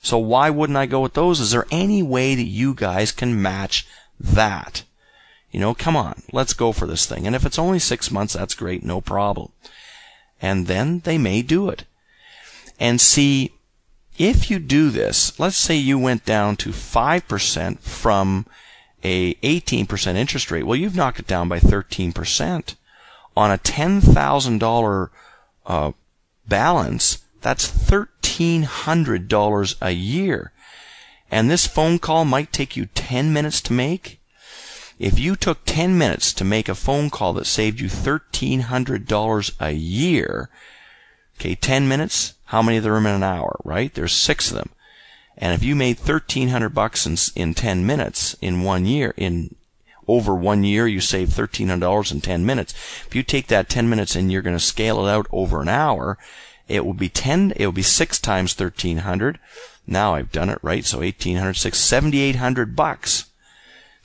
So 0.00 0.16
why 0.16 0.48
wouldn't 0.48 0.76
I 0.76 0.86
go 0.86 1.00
with 1.00 1.14
those? 1.14 1.40
Is 1.40 1.50
there 1.50 1.66
any 1.70 2.02
way 2.02 2.36
that 2.36 2.42
you 2.44 2.72
guys 2.72 3.10
can 3.10 3.42
match 3.42 3.86
that? 4.20 4.84
You 5.50 5.60
know, 5.60 5.74
come 5.74 5.96
on, 5.96 6.22
let's 6.32 6.52
go 6.52 6.72
for 6.72 6.86
this 6.86 7.06
thing. 7.06 7.26
And 7.26 7.34
if 7.34 7.46
it's 7.46 7.58
only 7.58 7.78
six 7.78 8.10
months, 8.10 8.34
that's 8.34 8.54
great, 8.54 8.84
no 8.84 9.00
problem. 9.00 9.52
And 10.40 10.66
then 10.66 11.00
they 11.00 11.18
may 11.18 11.42
do 11.42 11.68
it. 11.68 11.84
And 12.78 13.00
see, 13.00 13.52
if 14.18 14.50
you 14.50 14.58
do 14.58 14.90
this, 14.90 15.38
let's 15.38 15.56
say 15.56 15.76
you 15.76 15.98
went 15.98 16.24
down 16.24 16.56
to 16.56 16.70
5% 16.70 17.78
from 17.80 18.46
a 19.02 19.34
18% 19.34 20.16
interest 20.16 20.50
rate. 20.50 20.64
Well, 20.64 20.76
you've 20.76 20.96
knocked 20.96 21.20
it 21.20 21.26
down 21.26 21.48
by 21.48 21.60
13%. 21.60 22.74
On 23.36 23.50
a 23.50 23.58
$10,000 23.58 25.10
uh, 25.66 25.92
balance, 26.48 27.18
that's 27.40 27.70
$1,300 27.70 29.74
a 29.80 29.90
year. 29.92 30.52
And 31.30 31.50
this 31.50 31.66
phone 31.66 31.98
call 31.98 32.24
might 32.24 32.52
take 32.52 32.76
you 32.76 32.86
10 32.86 33.32
minutes 33.32 33.60
to 33.62 33.72
make. 33.72 34.17
If 34.98 35.18
you 35.18 35.36
took 35.36 35.64
10 35.64 35.96
minutes 35.96 36.32
to 36.32 36.44
make 36.44 36.68
a 36.68 36.74
phone 36.74 37.08
call 37.08 37.32
that 37.34 37.46
saved 37.46 37.80
you 37.80 37.88
$1,300 37.88 39.52
a 39.60 39.70
year, 39.70 40.50
okay, 41.38 41.54
10 41.54 41.86
minutes, 41.86 42.34
how 42.46 42.62
many 42.62 42.78
of 42.78 42.84
them 42.84 43.06
in 43.06 43.14
an 43.14 43.22
hour, 43.22 43.60
right? 43.64 43.94
There's 43.94 44.12
six 44.12 44.50
of 44.50 44.56
them. 44.56 44.70
And 45.36 45.54
if 45.54 45.62
you 45.62 45.76
made 45.76 45.98
1300 45.98 46.70
bucks 46.70 47.06
in, 47.06 47.16
in 47.40 47.54
10 47.54 47.86
minutes 47.86 48.34
in 48.40 48.64
one 48.64 48.86
year, 48.86 49.14
in 49.16 49.54
over 50.08 50.34
one 50.34 50.64
year, 50.64 50.88
you 50.88 51.00
save 51.00 51.28
$1,300 51.28 52.10
in 52.10 52.20
10 52.20 52.44
minutes. 52.44 52.74
If 53.06 53.14
you 53.14 53.22
take 53.22 53.46
that 53.48 53.68
10 53.68 53.88
minutes 53.88 54.16
and 54.16 54.32
you're 54.32 54.42
going 54.42 54.56
to 54.56 54.60
scale 54.60 55.06
it 55.06 55.10
out 55.10 55.28
over 55.30 55.62
an 55.62 55.68
hour, 55.68 56.18
it 56.66 56.84
will 56.84 56.94
be 56.94 57.08
10, 57.08 57.52
it 57.54 57.64
will 57.64 57.72
be 57.72 57.82
6 57.82 58.18
times 58.18 58.58
1300. 58.58 59.38
Now 59.86 60.14
I've 60.14 60.32
done 60.32 60.50
it 60.50 60.58
right, 60.62 60.84
so 60.84 60.98
1800, 60.98 61.54
6, 61.54 61.78
7800 61.78 62.74
bucks. 62.74 63.27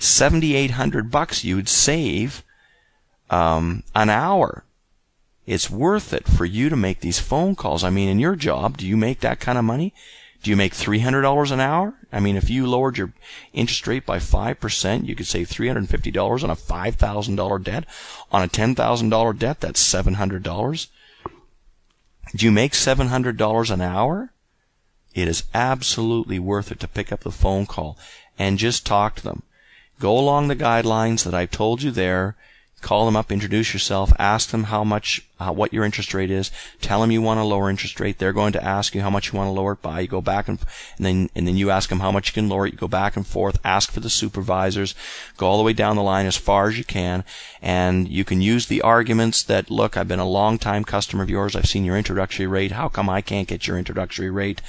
7,800 0.03 1.09
bucks 1.09 1.43
you'd 1.43 1.69
save 1.69 2.43
um, 3.29 3.83
an 3.95 4.09
hour. 4.09 4.63
It's 5.45 5.69
worth 5.69 6.13
it 6.13 6.27
for 6.27 6.45
you 6.45 6.69
to 6.69 6.75
make 6.75 6.99
these 6.99 7.19
phone 7.19 7.55
calls. 7.55 7.83
I 7.83 7.89
mean, 7.89 8.09
in 8.09 8.19
your 8.19 8.35
job, 8.35 8.77
do 8.77 8.87
you 8.87 8.95
make 8.95 9.19
that 9.21 9.39
kind 9.39 9.57
of 9.57 9.65
money? 9.65 9.93
Do 10.41 10.49
you 10.49 10.57
make 10.57 10.73
$300 10.73 11.51
an 11.51 11.59
hour? 11.61 11.93
I 12.11 12.19
mean, 12.19 12.35
if 12.35 12.49
you 12.49 12.67
lowered 12.67 12.97
your 12.97 13.13
interest 13.53 13.87
rate 13.87 14.05
by 14.05 14.19
5%, 14.19 15.05
you 15.05 15.15
could 15.15 15.27
save 15.27 15.47
$350 15.47 16.43
on 16.43 16.49
a 16.49 16.55
$5,000 16.55 17.63
debt. 17.63 17.85
On 18.31 18.43
a 18.43 18.47
$10,000 18.47 19.39
debt, 19.39 19.61
that's 19.61 19.93
$700. 19.93 20.87
Do 22.35 22.45
you 22.45 22.51
make 22.51 22.73
$700 22.73 23.71
an 23.71 23.81
hour? 23.81 24.33
It 25.13 25.27
is 25.27 25.43
absolutely 25.53 26.39
worth 26.39 26.71
it 26.71 26.79
to 26.81 26.87
pick 26.87 27.11
up 27.11 27.21
the 27.21 27.31
phone 27.31 27.65
call 27.65 27.97
and 28.37 28.57
just 28.57 28.85
talk 28.85 29.15
to 29.15 29.23
them. 29.23 29.43
Go 29.99 30.17
along 30.17 30.47
the 30.47 30.55
guidelines 30.55 31.23
that 31.23 31.33
I've 31.33 31.51
told 31.51 31.81
you 31.81 31.91
there. 31.91 32.35
Call 32.83 33.05
them 33.05 33.15
up, 33.15 33.31
introduce 33.31 33.71
yourself, 33.71 34.11
ask 34.19 34.49
them 34.49 34.65
how 34.65 34.83
much, 34.83 35.25
uh, 35.39 35.53
what 35.53 35.71
your 35.71 35.85
interest 35.85 36.13
rate 36.13 36.29
is. 36.29 36.51
Tell 36.81 36.99
them 36.99 37.11
you 37.11 37.21
want 37.21 37.39
a 37.39 37.45
lower 37.45 37.69
interest 37.69 37.97
rate. 38.01 38.19
They're 38.19 38.33
going 38.33 38.51
to 38.51 38.63
ask 38.63 38.93
you 38.93 38.99
how 38.99 39.09
much 39.09 39.31
you 39.31 39.37
want 39.37 39.47
to 39.47 39.53
lower 39.53 39.71
it 39.71 39.81
by. 39.81 40.01
You 40.01 40.09
go 40.09 40.19
back 40.19 40.49
and, 40.49 40.59
and 40.97 41.05
then 41.05 41.29
and 41.33 41.47
then 41.47 41.55
you 41.55 41.71
ask 41.71 41.87
them 41.87 42.01
how 42.01 42.11
much 42.11 42.27
you 42.27 42.33
can 42.33 42.49
lower 42.49 42.67
it. 42.67 42.73
You 42.73 42.77
go 42.77 42.89
back 42.89 43.15
and 43.15 43.25
forth. 43.25 43.57
Ask 43.63 43.89
for 43.89 44.01
the 44.01 44.09
supervisors. 44.09 44.95
Go 45.37 45.47
all 45.47 45.57
the 45.57 45.63
way 45.63 45.71
down 45.71 45.95
the 45.95 46.03
line 46.03 46.25
as 46.25 46.35
far 46.35 46.67
as 46.67 46.77
you 46.77 46.83
can, 46.83 47.23
and 47.61 48.09
you 48.09 48.25
can 48.25 48.41
use 48.41 48.67
the 48.67 48.81
arguments 48.81 49.43
that 49.43 49.71
look, 49.71 49.95
I've 49.95 50.09
been 50.09 50.19
a 50.19 50.27
long 50.27 50.57
time 50.57 50.83
customer 50.83 51.23
of 51.23 51.29
yours. 51.29 51.55
I've 51.55 51.67
seen 51.67 51.85
your 51.85 51.97
introductory 51.97 52.47
rate. 52.47 52.73
How 52.73 52.89
come 52.89 53.09
I 53.09 53.21
can't 53.21 53.47
get 53.47 53.65
your 53.65 53.77
introductory 53.77 54.29
rate? 54.29 54.61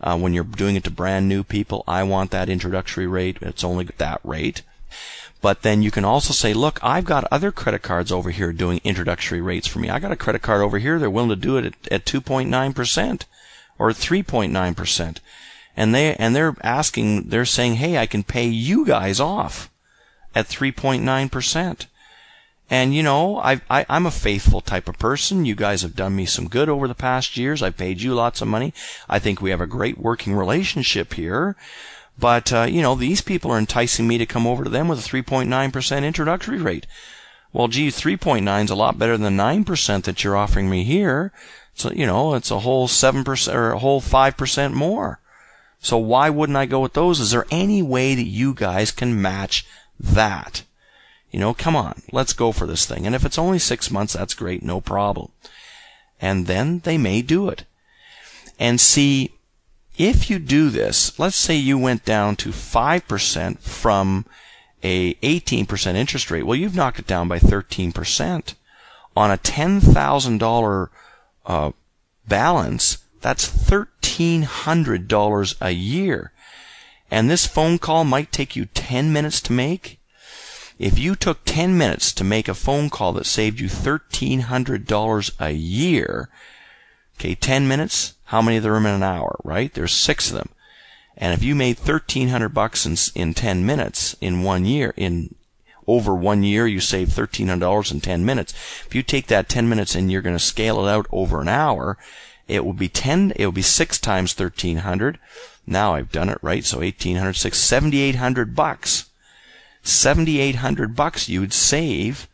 Uh, 0.00 0.16
when 0.16 0.32
you're 0.32 0.44
doing 0.44 0.76
it 0.76 0.84
to 0.84 0.90
brand 0.92 1.28
new 1.28 1.42
people, 1.42 1.82
I 1.88 2.04
want 2.04 2.30
that 2.30 2.48
introductory 2.48 3.08
rate. 3.08 3.38
It's 3.40 3.64
only 3.64 3.86
that 3.96 4.20
rate. 4.22 4.62
But 5.40 5.62
then 5.62 5.82
you 5.82 5.90
can 5.90 6.04
also 6.04 6.32
say, 6.32 6.54
look, 6.54 6.82
I've 6.82 7.04
got 7.04 7.28
other 7.30 7.52
credit 7.52 7.82
cards 7.82 8.10
over 8.10 8.30
here 8.30 8.52
doing 8.52 8.80
introductory 8.84 9.40
rates 9.40 9.66
for 9.66 9.78
me. 9.78 9.90
I 9.90 9.98
got 9.98 10.12
a 10.12 10.16
credit 10.16 10.42
card 10.42 10.62
over 10.62 10.78
here. 10.78 10.98
They're 10.98 11.10
willing 11.10 11.30
to 11.30 11.36
do 11.36 11.56
it 11.56 11.66
at, 11.66 11.74
at 11.92 12.04
2.9% 12.04 13.24
or 13.78 13.90
3.9%. 13.90 15.18
And 15.76 15.94
they, 15.94 16.14
and 16.16 16.34
they're 16.34 16.56
asking, 16.62 17.28
they're 17.28 17.44
saying, 17.44 17.76
hey, 17.76 17.98
I 17.98 18.06
can 18.06 18.22
pay 18.22 18.46
you 18.46 18.86
guys 18.86 19.20
off 19.20 19.70
at 20.34 20.46
3.9%. 20.48 21.86
And 22.68 22.94
you 22.94 23.02
know, 23.02 23.38
I, 23.38 23.60
I, 23.70 23.86
I'm 23.88 24.06
a 24.06 24.10
faithful 24.10 24.60
type 24.60 24.88
of 24.88 24.98
person. 24.98 25.44
You 25.44 25.54
guys 25.54 25.82
have 25.82 25.94
done 25.94 26.16
me 26.16 26.26
some 26.26 26.48
good 26.48 26.68
over 26.68 26.88
the 26.88 26.94
past 26.94 27.36
years. 27.36 27.62
I've 27.62 27.76
paid 27.76 28.00
you 28.00 28.14
lots 28.14 28.40
of 28.40 28.48
money. 28.48 28.74
I 29.08 29.18
think 29.18 29.40
we 29.40 29.50
have 29.50 29.60
a 29.60 29.68
great 29.68 29.98
working 29.98 30.34
relationship 30.34 31.14
here. 31.14 31.56
But, 32.18 32.52
uh, 32.52 32.62
you 32.62 32.80
know, 32.80 32.94
these 32.94 33.20
people 33.20 33.50
are 33.52 33.58
enticing 33.58 34.08
me 34.08 34.18
to 34.18 34.26
come 34.26 34.46
over 34.46 34.64
to 34.64 34.70
them 34.70 34.88
with 34.88 34.98
a 34.98 35.08
3.9% 35.08 36.04
introductory 36.04 36.58
rate. 36.58 36.86
Well, 37.52 37.68
gee, 37.68 37.88
3.9 37.88 38.64
is 38.64 38.70
a 38.70 38.74
lot 38.74 38.98
better 38.98 39.16
than 39.16 39.36
9% 39.36 40.04
that 40.04 40.24
you're 40.24 40.36
offering 40.36 40.70
me 40.70 40.84
here. 40.84 41.32
So, 41.74 41.90
you 41.92 42.06
know, 42.06 42.34
it's 42.34 42.50
a 42.50 42.60
whole 42.60 42.88
7% 42.88 43.54
or 43.54 43.72
a 43.72 43.78
whole 43.78 44.00
5% 44.00 44.72
more. 44.72 45.20
So 45.78 45.98
why 45.98 46.30
wouldn't 46.30 46.56
I 46.56 46.66
go 46.66 46.80
with 46.80 46.94
those? 46.94 47.20
Is 47.20 47.30
there 47.30 47.46
any 47.50 47.82
way 47.82 48.14
that 48.14 48.26
you 48.26 48.54
guys 48.54 48.90
can 48.90 49.20
match 49.20 49.66
that? 50.00 50.62
You 51.30 51.40
know, 51.40 51.52
come 51.52 51.76
on, 51.76 52.02
let's 52.12 52.32
go 52.32 52.50
for 52.50 52.66
this 52.66 52.86
thing. 52.86 53.06
And 53.06 53.14
if 53.14 53.24
it's 53.24 53.38
only 53.38 53.58
six 53.58 53.90
months, 53.90 54.14
that's 54.14 54.34
great, 54.34 54.62
no 54.62 54.80
problem. 54.80 55.30
And 56.20 56.46
then 56.46 56.80
they 56.80 56.96
may 56.96 57.20
do 57.20 57.48
it. 57.48 57.64
And 58.58 58.80
see, 58.80 59.32
if 59.98 60.30
you 60.30 60.38
do 60.38 60.70
this, 60.70 61.18
let's 61.18 61.36
say 61.36 61.56
you 61.56 61.78
went 61.78 62.04
down 62.04 62.36
to 62.36 62.50
5% 62.50 63.58
from 63.58 64.24
a 64.82 65.14
18% 65.14 65.94
interest 65.94 66.30
rate. 66.30 66.44
Well, 66.44 66.56
you've 66.56 66.74
knocked 66.74 66.98
it 66.98 67.06
down 67.06 67.28
by 67.28 67.38
13%. 67.38 68.54
On 69.16 69.30
a 69.30 69.38
$10,000 69.38 70.88
uh, 71.46 71.70
balance, 72.28 72.98
that's 73.20 73.48
$1,300 73.48 75.54
a 75.60 75.70
year. 75.70 76.32
And 77.10 77.30
this 77.30 77.46
phone 77.46 77.78
call 77.78 78.04
might 78.04 78.32
take 78.32 78.56
you 78.56 78.66
10 78.66 79.10
minutes 79.12 79.40
to 79.42 79.52
make. 79.52 80.00
If 80.78 80.98
you 80.98 81.14
took 81.16 81.38
10 81.46 81.78
minutes 81.78 82.12
to 82.12 82.24
make 82.24 82.48
a 82.48 82.54
phone 82.54 82.90
call 82.90 83.14
that 83.14 83.24
saved 83.24 83.60
you 83.60 83.68
$1,300 83.68 85.32
a 85.40 85.52
year, 85.52 86.28
okay, 87.18 87.34
10 87.34 87.66
minutes, 87.68 88.14
how 88.24 88.42
many 88.42 88.56
of 88.56 88.62
them 88.62 88.86
in 88.86 88.94
an 88.94 89.02
hour, 89.02 89.38
right? 89.44 89.72
There's 89.72 89.92
six 89.92 90.30
of 90.30 90.36
them. 90.36 90.50
And 91.16 91.32
if 91.32 91.42
you 91.42 91.54
made 91.54 91.78
1300 91.78 92.50
bucks 92.50 92.84
in, 92.84 92.96
in 93.20 93.34
10 93.34 93.64
minutes 93.64 94.16
in 94.20 94.42
one 94.42 94.64
year, 94.64 94.92
in 94.96 95.34
over 95.86 96.14
one 96.14 96.42
year, 96.42 96.66
you 96.66 96.80
save 96.80 97.08
$1,300 97.08 97.92
in 97.92 98.00
10 98.00 98.24
minutes. 98.24 98.52
If 98.86 98.94
you 98.94 99.02
take 99.02 99.28
that 99.28 99.48
10 99.48 99.68
minutes 99.68 99.94
and 99.94 100.10
you're 100.10 100.22
going 100.22 100.36
to 100.36 100.42
scale 100.42 100.84
it 100.84 100.90
out 100.90 101.06
over 101.12 101.40
an 101.40 101.48
hour, 101.48 101.96
it 102.48 102.64
will 102.64 102.72
be 102.72 102.88
10, 102.88 103.32
it 103.36 103.44
will 103.44 103.52
be 103.52 103.62
6 103.62 103.98
times 103.98 104.38
1300. 104.38 105.18
Now 105.66 105.94
I've 105.94 106.12
done 106.12 106.28
it 106.28 106.38
right. 106.42 106.64
So 106.64 106.78
1800, 106.78 107.34
7800 107.34 108.54
bucks. 108.54 109.06
7800 109.82 110.96
bucks 110.96 111.28
you'd 111.28 111.52
save 111.52 112.28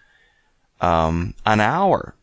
um, 0.81 1.35
an 1.45 1.61
hour. 1.61 2.15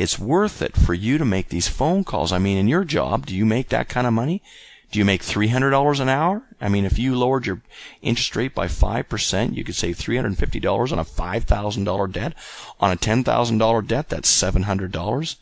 It's 0.00 0.18
worth 0.18 0.62
it 0.62 0.78
for 0.78 0.94
you 0.94 1.18
to 1.18 1.26
make 1.26 1.50
these 1.50 1.68
phone 1.68 2.04
calls. 2.04 2.32
I 2.32 2.38
mean, 2.38 2.56
in 2.56 2.68
your 2.68 2.84
job, 2.84 3.26
do 3.26 3.36
you 3.36 3.44
make 3.44 3.68
that 3.68 3.90
kind 3.90 4.06
of 4.06 4.14
money? 4.14 4.42
Do 4.90 4.98
you 4.98 5.04
make 5.04 5.20
$300 5.20 6.00
an 6.00 6.08
hour? 6.08 6.42
I 6.58 6.70
mean, 6.70 6.86
if 6.86 6.98
you 6.98 7.14
lowered 7.14 7.44
your 7.44 7.60
interest 8.00 8.34
rate 8.34 8.54
by 8.54 8.66
5%, 8.66 9.54
you 9.54 9.62
could 9.62 9.74
save 9.74 9.98
$350 9.98 10.92
on 10.92 10.98
a 10.98 11.04
$5,000 11.04 12.12
debt. 12.12 12.32
On 12.80 12.90
a 12.90 12.96
$10,000 12.96 13.86
debt, 13.86 14.08
that's 14.08 14.42
$700. 14.42 15.36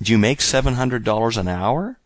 Do 0.00 0.12
you 0.12 0.18
make 0.18 0.38
$700 0.38 1.36
an 1.36 1.48
hour? 1.48 1.98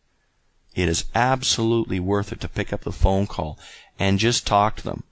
It 0.75 0.89
is 0.89 1.05
absolutely 1.15 2.01
worth 2.01 2.33
it 2.33 2.41
to 2.41 2.49
pick 2.49 2.73
up 2.73 2.85
the 2.85 2.91
phone 2.91 3.27
call 3.27 3.59
and 3.99 4.19
just 4.19 4.47
talk 4.47 4.77
to 4.77 4.85
them. 4.85 5.03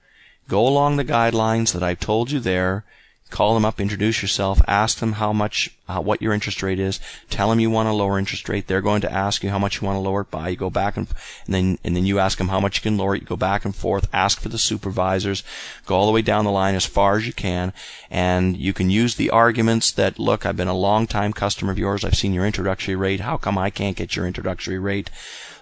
Go 0.49 0.67
along 0.67 0.97
the 0.97 1.05
guidelines 1.05 1.75
that 1.75 1.83
I've 1.83 2.01
told 2.01 2.31
you 2.31 2.41
there 2.41 2.87
call 3.31 3.55
them 3.55 3.65
up, 3.65 3.81
introduce 3.81 4.23
yourself, 4.23 4.61
ask 4.67 4.99
them 4.99 5.13
how 5.13 5.33
much, 5.33 5.71
uh, 5.89 6.01
what 6.01 6.21
your 6.21 6.33
interest 6.33 6.63
rate 6.63 6.79
is, 6.79 7.01
tell 7.31 7.49
them 7.49 7.61
you 7.61 7.71
want 7.71 7.89
a 7.89 7.93
lower 7.93 8.19
interest 8.19 8.49
rate. 8.49 8.67
They're 8.67 8.81
going 8.81 9.01
to 9.03 9.13
ask 9.13 9.43
you 9.43 9.51
how 9.51 9.59
much 9.59 9.81
you 9.81 9.87
want 9.87 9.97
to 9.97 10.01
lower 10.01 10.23
it 10.23 10.31
by. 10.31 10.49
You 10.51 10.57
go 10.57 10.71
back 10.71 10.97
and, 10.97 11.07
and 11.47 11.55
then, 11.55 11.79
and 11.85 11.97
then 11.97 12.05
you 12.05 12.19
ask 12.19 12.39
them 12.39 12.49
how 12.49 12.61
much 12.61 12.79
you 12.79 12.83
can 12.83 12.99
lower 12.99 13.15
it. 13.15 13.23
You 13.23 13.27
go 13.27 13.37
back 13.37 13.65
and 13.65 13.75
forth, 13.75 14.09
ask 14.13 14.41
for 14.41 14.49
the 14.49 14.59
supervisors, 14.59 15.43
go 15.87 15.95
all 15.95 16.07
the 16.07 16.13
way 16.13 16.23
down 16.23 16.45
the 16.45 16.51
line 16.51 16.75
as 16.75 16.87
far 16.87 17.17
as 17.17 17.27
you 17.27 17.33
can, 17.33 17.73
and 18.11 18.57
you 18.57 18.73
can 18.73 18.91
use 18.91 19.15
the 19.15 19.31
arguments 19.31 19.93
that, 19.93 20.19
look, 20.19 20.45
I've 20.45 20.57
been 20.57 20.69
a 20.69 20.75
long 20.75 21.07
time 21.07 21.33
customer 21.33 21.73
of 21.73 21.79
yours. 21.79 22.05
I've 22.05 22.17
seen 22.17 22.35
your 22.35 22.47
introductory 22.47 22.97
rate. 22.97 23.21
How 23.21 23.37
come 23.37 23.57
I 23.57 23.71
can't 23.71 23.97
get 23.97 24.17
your 24.17 24.27
introductory 24.27 24.79
rate? 24.79 25.11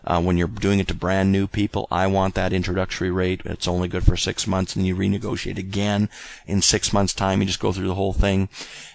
Uh, 0.09 0.23
when 0.23 0.39
you're 0.39 0.49
doing 0.49 0.79
it 0.81 0.89
to 0.89 0.95
brand 0.95 1.31
new 1.31 1.47
people, 1.47 1.87
I 1.91 2.07
want 2.07 2.35
that 2.35 2.55
introductory 2.55 3.11
rate. 3.11 3.43
It's 3.45 3.69
only 3.69 3.89
good 3.89 4.05
for 4.05 4.17
six 4.17 4.47
months, 4.47 4.75
and 4.75 4.87
you 4.87 4.97
renegotiate 4.97 5.59
again 5.59 6.09
in 6.47 6.63
six 6.63 6.95
months' 6.95 7.13
time. 7.13 7.41
You 7.41 7.47
just 7.47 7.61
go 7.61 7.73
through 7.73 7.89
the 7.89 7.95
whole 7.95 8.15
thing, 8.15 8.49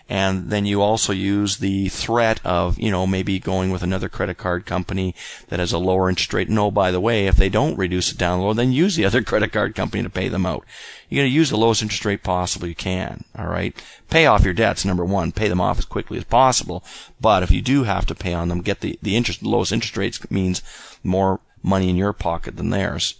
and 0.09 0.49
then 0.49 0.65
you 0.65 0.81
also 0.81 1.13
use 1.13 1.57
the 1.57 1.87
threat 1.89 2.39
of 2.45 2.77
you 2.79 2.91
know 2.91 3.07
maybe 3.07 3.39
going 3.39 3.71
with 3.71 3.83
another 3.83 4.09
credit 4.09 4.37
card 4.37 4.65
company 4.65 5.15
that 5.47 5.59
has 5.59 5.71
a 5.71 5.77
lower 5.77 6.09
interest 6.09 6.33
rate. 6.33 6.49
No, 6.49 6.69
by 6.71 6.91
the 6.91 6.99
way, 6.99 7.27
if 7.27 7.35
they 7.35 7.49
don't 7.49 7.77
reduce 7.77 8.11
it 8.11 8.17
down 8.17 8.41
low, 8.41 8.53
then 8.53 8.71
use 8.71 8.95
the 8.95 9.05
other 9.09 9.21
credit 9.21 9.51
card 9.51 9.75
company 9.75 10.03
to 10.03 10.09
pay 10.09 10.27
them 10.27 10.45
out. 10.45 10.65
You're 11.09 11.21
going 11.21 11.31
to 11.31 11.35
use 11.35 11.49
the 11.49 11.57
lowest 11.57 11.81
interest 11.81 12.05
rate 12.05 12.23
possible 12.23 12.67
you 12.67 12.75
can. 12.75 13.23
All 13.37 13.47
right, 13.47 13.81
pay 14.09 14.25
off 14.25 14.43
your 14.43 14.53
debts. 14.53 14.83
Number 14.83 15.05
one, 15.05 15.31
pay 15.31 15.47
them 15.47 15.61
off 15.61 15.79
as 15.79 15.85
quickly 15.85 16.17
as 16.17 16.25
possible. 16.25 16.83
But 17.21 17.43
if 17.43 17.51
you 17.51 17.61
do 17.61 17.83
have 17.83 18.05
to 18.07 18.15
pay 18.15 18.33
on 18.33 18.49
them, 18.49 18.61
get 18.61 18.81
the 18.81 18.99
the 19.01 19.15
interest 19.15 19.43
lowest 19.43 19.71
interest 19.71 19.97
rates 19.97 20.31
means 20.31 20.61
more 21.03 21.39
money 21.61 21.89
in 21.89 21.95
your 21.95 22.13
pocket 22.13 22.57
than 22.57 22.69
theirs. 22.69 23.15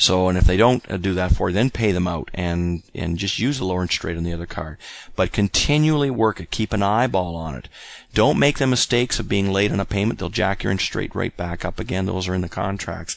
So, 0.00 0.28
and 0.28 0.38
if 0.38 0.44
they 0.44 0.56
don't 0.56 0.88
uh, 0.88 0.96
do 0.96 1.12
that 1.14 1.34
for 1.34 1.48
you, 1.48 1.54
then 1.54 1.70
pay 1.70 1.90
them 1.90 2.06
out 2.06 2.30
and, 2.32 2.84
and 2.94 3.18
just 3.18 3.40
use 3.40 3.58
the 3.58 3.64
lower 3.64 3.82
interest 3.82 4.04
rate 4.04 4.16
on 4.16 4.22
the 4.22 4.32
other 4.32 4.46
card. 4.46 4.78
But 5.16 5.32
continually 5.32 6.08
work 6.08 6.38
it. 6.40 6.52
Keep 6.52 6.72
an 6.72 6.84
eyeball 6.84 7.34
on 7.34 7.56
it. 7.56 7.68
Don't 8.14 8.38
make 8.38 8.58
the 8.58 8.66
mistakes 8.68 9.18
of 9.18 9.28
being 9.28 9.52
late 9.52 9.72
on 9.72 9.80
a 9.80 9.84
payment. 9.84 10.20
They'll 10.20 10.28
jack 10.28 10.62
your 10.62 10.70
interest 10.70 10.94
rate 10.94 11.14
right 11.16 11.36
back 11.36 11.64
up 11.64 11.80
again. 11.80 12.06
Those 12.06 12.28
are 12.28 12.34
in 12.34 12.42
the 12.42 12.48
contracts. 12.48 13.16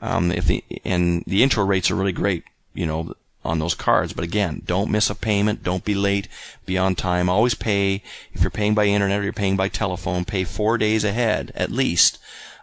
Um, 0.00 0.30
if 0.30 0.46
the, 0.46 0.62
and 0.84 1.24
the 1.26 1.42
intro 1.42 1.64
rates 1.64 1.90
are 1.90 1.96
really 1.96 2.12
great, 2.12 2.44
you 2.74 2.86
know, 2.86 3.12
on 3.44 3.58
those 3.58 3.74
cards. 3.74 4.12
But 4.12 4.24
again, 4.24 4.62
don't 4.64 4.90
miss 4.90 5.10
a 5.10 5.16
payment. 5.16 5.64
Don't 5.64 5.84
be 5.84 5.96
late. 5.96 6.28
Be 6.64 6.78
on 6.78 6.94
time. 6.94 7.28
Always 7.28 7.54
pay. 7.54 8.04
If 8.32 8.42
you're 8.42 8.50
paying 8.50 8.74
by 8.76 8.84
internet 8.84 9.18
or 9.18 9.24
you're 9.24 9.32
paying 9.32 9.56
by 9.56 9.68
telephone, 9.68 10.24
pay 10.24 10.44
four 10.44 10.78
days 10.78 11.02
ahead 11.02 11.50
at 11.56 11.72
least 11.72 12.18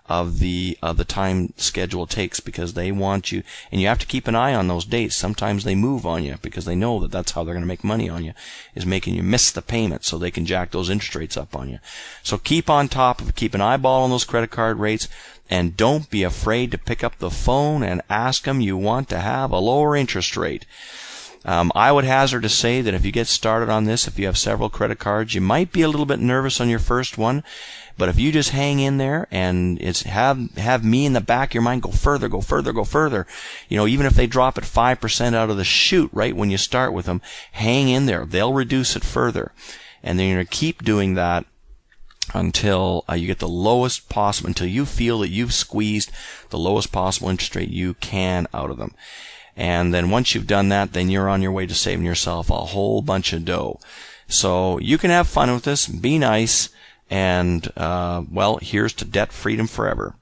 of 0.10 0.40
the 0.40 0.78
of 0.82 0.98
the 0.98 1.06
time 1.06 1.54
schedule 1.58 2.08
takes 2.08 2.40
because 2.40 2.74
they 2.74 2.92
want 2.92 3.32
you 3.32 3.44
and 3.72 3.82
you 3.82 3.88
have 3.88 4.00
to 4.00 4.06
keep 4.06 4.28
an 4.28 4.36
eye 4.36 4.54
on 4.54 4.68
those 4.68 4.86
dates. 4.86 5.16
Sometimes 5.16 5.64
they 5.64 5.76
move 5.76 6.06
on 6.06 6.24
you 6.24 6.36
because 6.42 6.66
they 6.66 6.76
know 6.76 7.00
that 7.00 7.12
that's 7.12 7.32
how 7.32 7.44
they're 7.44 7.54
going 7.54 7.64
to 7.64 7.68
make 7.68 7.84
money 7.84 8.10
on 8.10 8.24
you 8.24 8.34
is 8.76 8.86
making 8.86 9.16
you 9.16 9.24
miss 9.24 9.52
the 9.52 9.62
payment 9.62 10.04
so 10.04 10.18
they 10.18 10.32
can 10.32 10.46
jack 10.46 10.72
those 10.72 10.90
interest 10.90 11.16
rates 11.16 11.38
up 11.38 11.56
on 11.56 11.70
you. 11.70 11.80
So 12.24 12.38
keep 12.38 12.70
on 12.70 12.88
top 12.88 13.22
of 13.22 13.36
keep 13.36 13.54
an 13.54 13.62
eyeball 13.62 14.04
on 14.04 14.10
those 14.10 14.24
credit 14.24 14.52
card 14.52 14.80
rates 14.80 15.08
and 15.50 15.78
don't 15.78 16.10
be 16.10 16.24
afraid 16.24 16.72
to 16.72 16.78
pick 16.78 17.04
up 17.04 17.18
the 17.20 17.32
phone 17.32 17.84
and 17.84 18.02
ask 18.10 18.44
them 18.44 18.62
you 18.62 18.78
want 18.78 19.10
to 19.10 19.20
have 19.20 19.52
a 19.52 19.60
lower 19.60 19.96
interest 19.96 20.36
rate 20.36 20.66
um, 21.46 21.72
I 21.76 21.92
would 21.92 22.04
hazard 22.04 22.44
to 22.44 22.50
say 22.50 22.82
that 22.82 22.94
if 22.94 23.06
you 23.06 23.12
get 23.12 23.28
started 23.28 23.70
on 23.70 23.86
this, 23.86 24.08
if 24.08 24.20
you 24.20 24.26
have 24.26 24.38
several 24.38 24.70
credit 24.70 25.00
cards, 25.00 25.34
you 25.34 25.42
might 25.42 25.72
be 25.72 25.82
a 25.82 25.88
little 25.88 26.06
bit 26.06 26.20
nervous 26.20 26.60
on 26.60 26.70
your 26.70 26.80
first 26.80 27.18
one. 27.18 27.44
But 27.98 28.10
if 28.10 28.20
you 28.20 28.32
just 28.32 28.52
hang 28.52 28.80
in 28.80 28.98
there 28.98 29.28
and 29.32 29.82
it's 29.82 30.04
have 30.04 30.56
have 30.58 30.86
me 30.86 31.06
in 31.06 31.14
the 31.14 31.22
back 31.22 31.50
of 31.50 31.54
your 31.56 31.64
mind, 31.64 31.82
go 31.82 31.90
further, 31.90 32.28
go 32.28 32.42
further, 32.42 32.72
go 32.72 32.84
further. 32.84 33.26
You 33.70 33.78
know, 33.78 33.88
even 33.88 34.06
if 34.06 34.14
they 34.14 34.28
drop 34.28 34.58
it 34.58 34.66
five 34.66 35.02
percent 35.02 35.36
out 35.36 35.50
of 35.50 35.58
the 35.58 35.64
chute 35.64 36.12
right 36.14 36.36
when 36.36 36.52
you 36.52 36.58
start 36.58 36.94
with 36.94 37.08
them, 37.08 37.22
hang 37.54 37.90
in 37.90 38.06
there. 38.06 38.26
They'll 38.26 38.54
reduce 38.54 38.96
it 38.96 39.04
further, 39.04 39.52
and 40.04 40.20
then 40.20 40.28
you're 40.28 40.38
gonna 40.38 40.46
keep 40.46 40.84
doing 40.84 41.16
that 41.16 41.46
until 42.34 43.04
uh, 43.10 43.14
you 43.14 43.26
get 43.26 43.40
the 43.40 43.48
lowest 43.48 44.10
possible, 44.10 44.48
until 44.48 44.68
you 44.68 44.86
feel 44.86 45.20
that 45.20 45.30
you've 45.30 45.54
squeezed 45.54 46.12
the 46.50 46.60
lowest 46.60 46.92
possible 46.92 47.30
interest 47.30 47.56
rate 47.56 47.70
you 47.70 47.96
can 47.96 48.48
out 48.54 48.70
of 48.70 48.78
them. 48.78 48.94
And 49.58 49.92
then 49.94 50.12
once 50.12 50.34
you've 50.36 50.48
done 50.48 50.70
that, 50.70 50.94
then 50.94 51.10
you're 51.10 51.28
on 51.28 51.42
your 51.42 51.52
way 51.52 51.66
to 51.66 51.74
saving 51.74 52.06
yourself 52.06 52.50
a 52.50 52.58
whole 52.58 53.02
bunch 53.02 53.34
of 53.34 53.44
dough. 53.44 53.80
So 54.28 54.78
you 54.80 54.98
can 55.00 55.10
have 55.10 55.28
fun 55.28 55.52
with 55.52 55.64
this, 55.64 55.88
be 55.88 56.20
nice, 56.20 56.70
and, 57.10 57.68
uh, 57.76 58.24
well, 58.32 58.60
here's 58.62 58.94
to 58.94 59.06
debt 59.06 59.32
freedom 59.32 59.66
forever. 59.66 60.14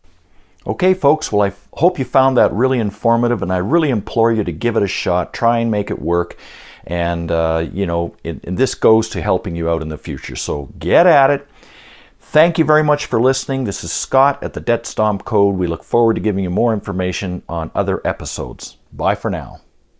Okay, 0.65 0.93
folks, 0.93 1.31
well, 1.31 1.41
I 1.41 1.47
f- 1.47 1.67
hope 1.73 1.99
you 1.99 2.05
found 2.05 2.37
that 2.37 2.53
really 2.53 2.79
informative, 2.79 3.41
and 3.41 3.51
I 3.51 3.57
really 3.57 3.89
implore 3.89 4.31
you 4.31 4.43
to 4.43 4.51
give 4.51 4.77
it 4.77 4.83
a 4.83 4.87
shot. 4.87 5.33
Try 5.33 5.59
and 5.59 5.69
make 5.69 5.91
it 5.91 6.01
work. 6.01 6.37
And, 6.87 7.29
uh, 7.29 7.67
you 7.73 7.85
know, 7.85 8.15
it, 8.23 8.43
and 8.45 8.57
this 8.57 8.73
goes 8.73 9.09
to 9.09 9.21
helping 9.21 9.55
you 9.55 9.69
out 9.69 9.81
in 9.81 9.89
the 9.89 9.97
future. 9.97 10.35
So 10.35 10.69
get 10.79 11.07
at 11.07 11.29
it. 11.29 11.47
Thank 12.19 12.57
you 12.57 12.65
very 12.65 12.83
much 12.83 13.05
for 13.05 13.19
listening. 13.19 13.63
This 13.63 13.83
is 13.83 13.91
Scott 13.91 14.41
at 14.43 14.53
the 14.53 14.61
DebtStomp 14.61 15.25
Code. 15.25 15.55
We 15.55 15.67
look 15.67 15.83
forward 15.83 16.15
to 16.15 16.21
giving 16.21 16.43
you 16.43 16.49
more 16.49 16.73
information 16.73 17.43
on 17.49 17.71
other 17.73 18.05
episodes. 18.05 18.77
Bye 18.95 19.15
for 19.15 19.29
now. 19.29 19.59